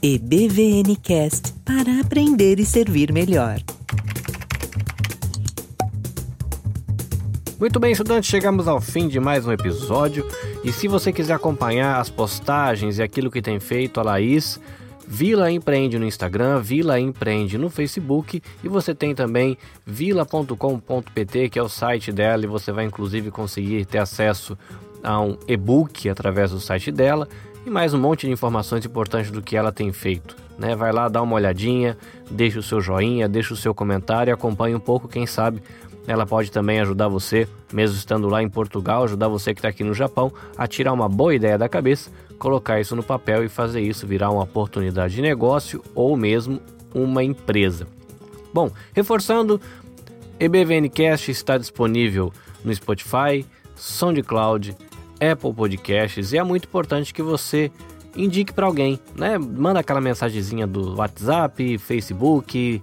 EBVNcast 0.05 1.53
para 1.63 2.01
aprender 2.01 2.59
e 2.59 2.65
servir 2.65 3.13
melhor. 3.13 3.63
Muito 7.63 7.79
bem, 7.79 7.93
estudantes, 7.93 8.29
chegamos 8.29 8.67
ao 8.67 8.81
fim 8.81 9.07
de 9.07 9.21
mais 9.21 9.47
um 9.47 9.51
episódio. 9.53 10.27
E 10.65 10.71
se 10.73 10.85
você 10.85 11.13
quiser 11.13 11.35
acompanhar 11.35 11.97
as 11.97 12.09
postagens 12.09 12.97
e 12.97 13.01
aquilo 13.01 13.31
que 13.31 13.41
tem 13.41 13.57
feito 13.57 14.01
a 14.01 14.03
Laís, 14.03 14.59
Vila 15.07 15.49
Empreende 15.49 15.97
no 15.97 16.05
Instagram, 16.05 16.59
Vila 16.59 16.99
Empreende 16.99 17.57
no 17.57 17.69
Facebook 17.69 18.43
e 18.61 18.67
você 18.67 18.93
tem 18.93 19.15
também 19.15 19.57
vila.com.pt, 19.85 21.47
que 21.47 21.57
é 21.57 21.63
o 21.63 21.69
site 21.69 22.11
dela, 22.11 22.43
e 22.43 22.47
você 22.47 22.69
vai 22.73 22.83
inclusive 22.83 23.31
conseguir 23.31 23.85
ter 23.85 23.99
acesso 23.99 24.57
a 25.01 25.21
um 25.21 25.37
e-book 25.47 26.09
através 26.09 26.51
do 26.51 26.59
site 26.59 26.91
dela 26.91 27.29
e 27.65 27.69
mais 27.69 27.93
um 27.93 27.97
monte 27.97 28.27
de 28.27 28.33
informações 28.33 28.85
importantes 28.85 29.31
do 29.31 29.41
que 29.41 29.55
ela 29.55 29.71
tem 29.71 29.93
feito. 29.93 30.35
Né? 30.59 30.75
Vai 30.75 30.91
lá, 30.91 31.07
dá 31.07 31.21
uma 31.21 31.35
olhadinha, 31.35 31.97
deixa 32.29 32.59
o 32.59 32.63
seu 32.63 32.81
joinha, 32.81 33.29
deixa 33.29 33.53
o 33.53 33.57
seu 33.57 33.73
comentário 33.73 34.31
e 34.31 34.33
acompanhe 34.33 34.75
um 34.75 34.81
pouco, 34.81 35.07
quem 35.07 35.25
sabe 35.25 35.63
ela 36.07 36.25
pode 36.25 36.51
também 36.51 36.79
ajudar 36.81 37.07
você, 37.07 37.47
mesmo 37.71 37.97
estando 37.97 38.27
lá 38.27 38.43
em 38.43 38.49
Portugal, 38.49 39.03
ajudar 39.03 39.27
você 39.27 39.53
que 39.53 39.59
está 39.59 39.69
aqui 39.69 39.83
no 39.83 39.93
Japão 39.93 40.31
a 40.57 40.67
tirar 40.67 40.93
uma 40.93 41.07
boa 41.07 41.33
ideia 41.33 41.57
da 41.57 41.69
cabeça, 41.69 42.11
colocar 42.37 42.79
isso 42.79 42.95
no 42.95 43.03
papel 43.03 43.43
e 43.43 43.49
fazer 43.49 43.81
isso 43.81 44.05
virar 44.05 44.29
uma 44.29 44.43
oportunidade 44.43 45.15
de 45.15 45.21
negócio 45.21 45.83
ou 45.95 46.17
mesmo 46.17 46.61
uma 46.93 47.23
empresa. 47.23 47.87
Bom, 48.53 48.69
reforçando, 48.93 49.59
EBVNcast 50.39 51.31
está 51.31 51.57
disponível 51.57 52.31
no 52.63 52.73
Spotify, 52.73 53.45
SoundCloud, 53.75 54.75
Apple 55.19 55.53
Podcasts 55.53 56.33
e 56.33 56.37
é 56.37 56.43
muito 56.43 56.65
importante 56.65 57.13
que 57.13 57.21
você 57.21 57.71
indique 58.15 58.53
para 58.53 58.65
alguém, 58.65 58.99
né? 59.15 59.37
Manda 59.37 59.79
aquela 59.79 60.01
mensagenzinha 60.01 60.67
do 60.67 60.95
WhatsApp, 60.97 61.77
Facebook, 61.77 62.81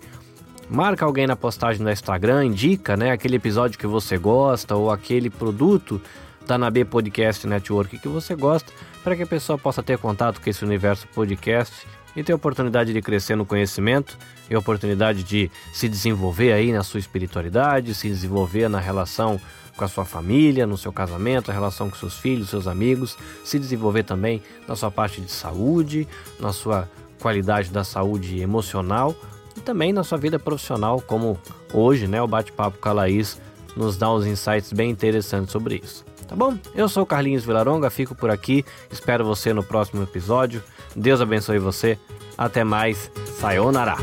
marca 0.71 1.05
alguém 1.05 1.27
na 1.27 1.35
postagem 1.35 1.83
do 1.83 1.91
Instagram, 1.91 2.45
indica, 2.45 2.97
né, 2.97 3.11
aquele 3.11 3.37
episódio 3.37 3.77
que 3.77 3.87
você 3.89 4.17
gosta 4.17 4.77
ou 4.77 4.91
aquele 4.91 5.29
produto 5.29 6.01
da 6.47 6.57
Nabe 6.57 6.85
Podcast 6.85 7.45
Network 7.47 7.99
que 7.99 8.09
você 8.09 8.37
gosta, 8.37 8.73
para 9.03 9.17
que 9.17 9.23
a 9.25 9.27
pessoa 9.27 9.59
possa 9.59 9.83
ter 9.83 9.99
contato 9.99 10.41
com 10.41 10.49
esse 10.49 10.65
universo 10.65 11.09
podcast 11.09 11.87
e 12.15 12.23
ter 12.23 12.33
oportunidade 12.33 12.93
de 12.93 13.03
crescer 13.03 13.35
no 13.35 13.45
conhecimento 13.45 14.17
e 14.49 14.57
oportunidade 14.57 15.25
de 15.25 15.51
se 15.73 15.89
desenvolver 15.89 16.53
aí 16.53 16.73
na 16.73 16.85
sua 16.85 17.01
espiritualidade, 17.01 17.95
se 17.95 18.09
desenvolver 18.09 18.69
na 18.69 18.79
relação 18.79 19.41
com 19.77 19.85
a 19.85 19.89
sua 19.89 20.05
família, 20.05 20.67
no 20.67 20.77
seu 20.77 20.93
casamento, 20.93 21.51
a 21.51 21.55
relação 21.55 21.91
com 21.91 21.97
seus 21.97 22.19
filhos, 22.19 22.49
seus 22.49 22.67
amigos, 22.67 23.17
se 23.45 23.59
desenvolver 23.59 24.05
também 24.05 24.43
na 24.69 24.77
sua 24.77 24.91
parte 24.91 25.21
de 25.21 25.31
saúde, 25.33 26.07
na 26.39 26.53
sua 26.53 26.89
qualidade 27.19 27.71
da 27.71 27.83
saúde 27.83 28.41
emocional 28.41 29.17
e 29.61 29.63
também 29.63 29.93
na 29.93 30.03
sua 30.03 30.17
vida 30.17 30.39
profissional, 30.39 31.01
como 31.07 31.39
hoje, 31.73 32.07
né, 32.07 32.21
o 32.21 32.27
bate-papo 32.27 32.79
com 32.79 32.89
a 32.89 32.93
Laís 32.93 33.41
nos 33.77 33.97
dá 33.97 34.13
uns 34.13 34.27
insights 34.27 34.73
bem 34.73 34.91
interessantes 34.91 35.53
sobre 35.53 35.81
isso. 35.85 36.05
Tá 36.27 36.35
bom? 36.35 36.57
Eu 36.75 36.89
sou 36.89 37.03
o 37.03 37.07
Carlinhos 37.07 37.45
Vilaronga, 37.45 37.91
fico 37.91 38.15
por 38.15 38.31
aqui, 38.31 38.65
espero 38.91 39.25
você 39.25 39.53
no 39.53 39.63
próximo 39.63 40.03
episódio. 40.03 40.63
Deus 40.97 41.21
abençoe 41.21 41.59
você. 41.59 41.99
Até 42.39 42.65
mais. 42.65 43.11
Sayonara. 43.39 43.97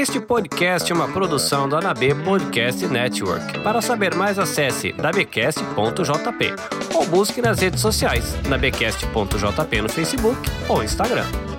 Este 0.00 0.18
podcast 0.18 0.90
é 0.90 0.94
uma 0.94 1.08
produção 1.08 1.68
da 1.68 1.76
Anab 1.76 2.14
Podcast 2.24 2.86
Network. 2.86 3.60
Para 3.60 3.82
saber 3.82 4.14
mais, 4.14 4.38
acesse 4.38 4.94
nabcast.jp 4.94 6.54
ou 6.94 7.04
busque 7.04 7.42
nas 7.42 7.60
redes 7.60 7.82
sociais 7.82 8.34
nabcast.jp 8.48 9.82
no 9.82 9.90
Facebook 9.90 10.40
ou 10.70 10.82
Instagram. 10.82 11.49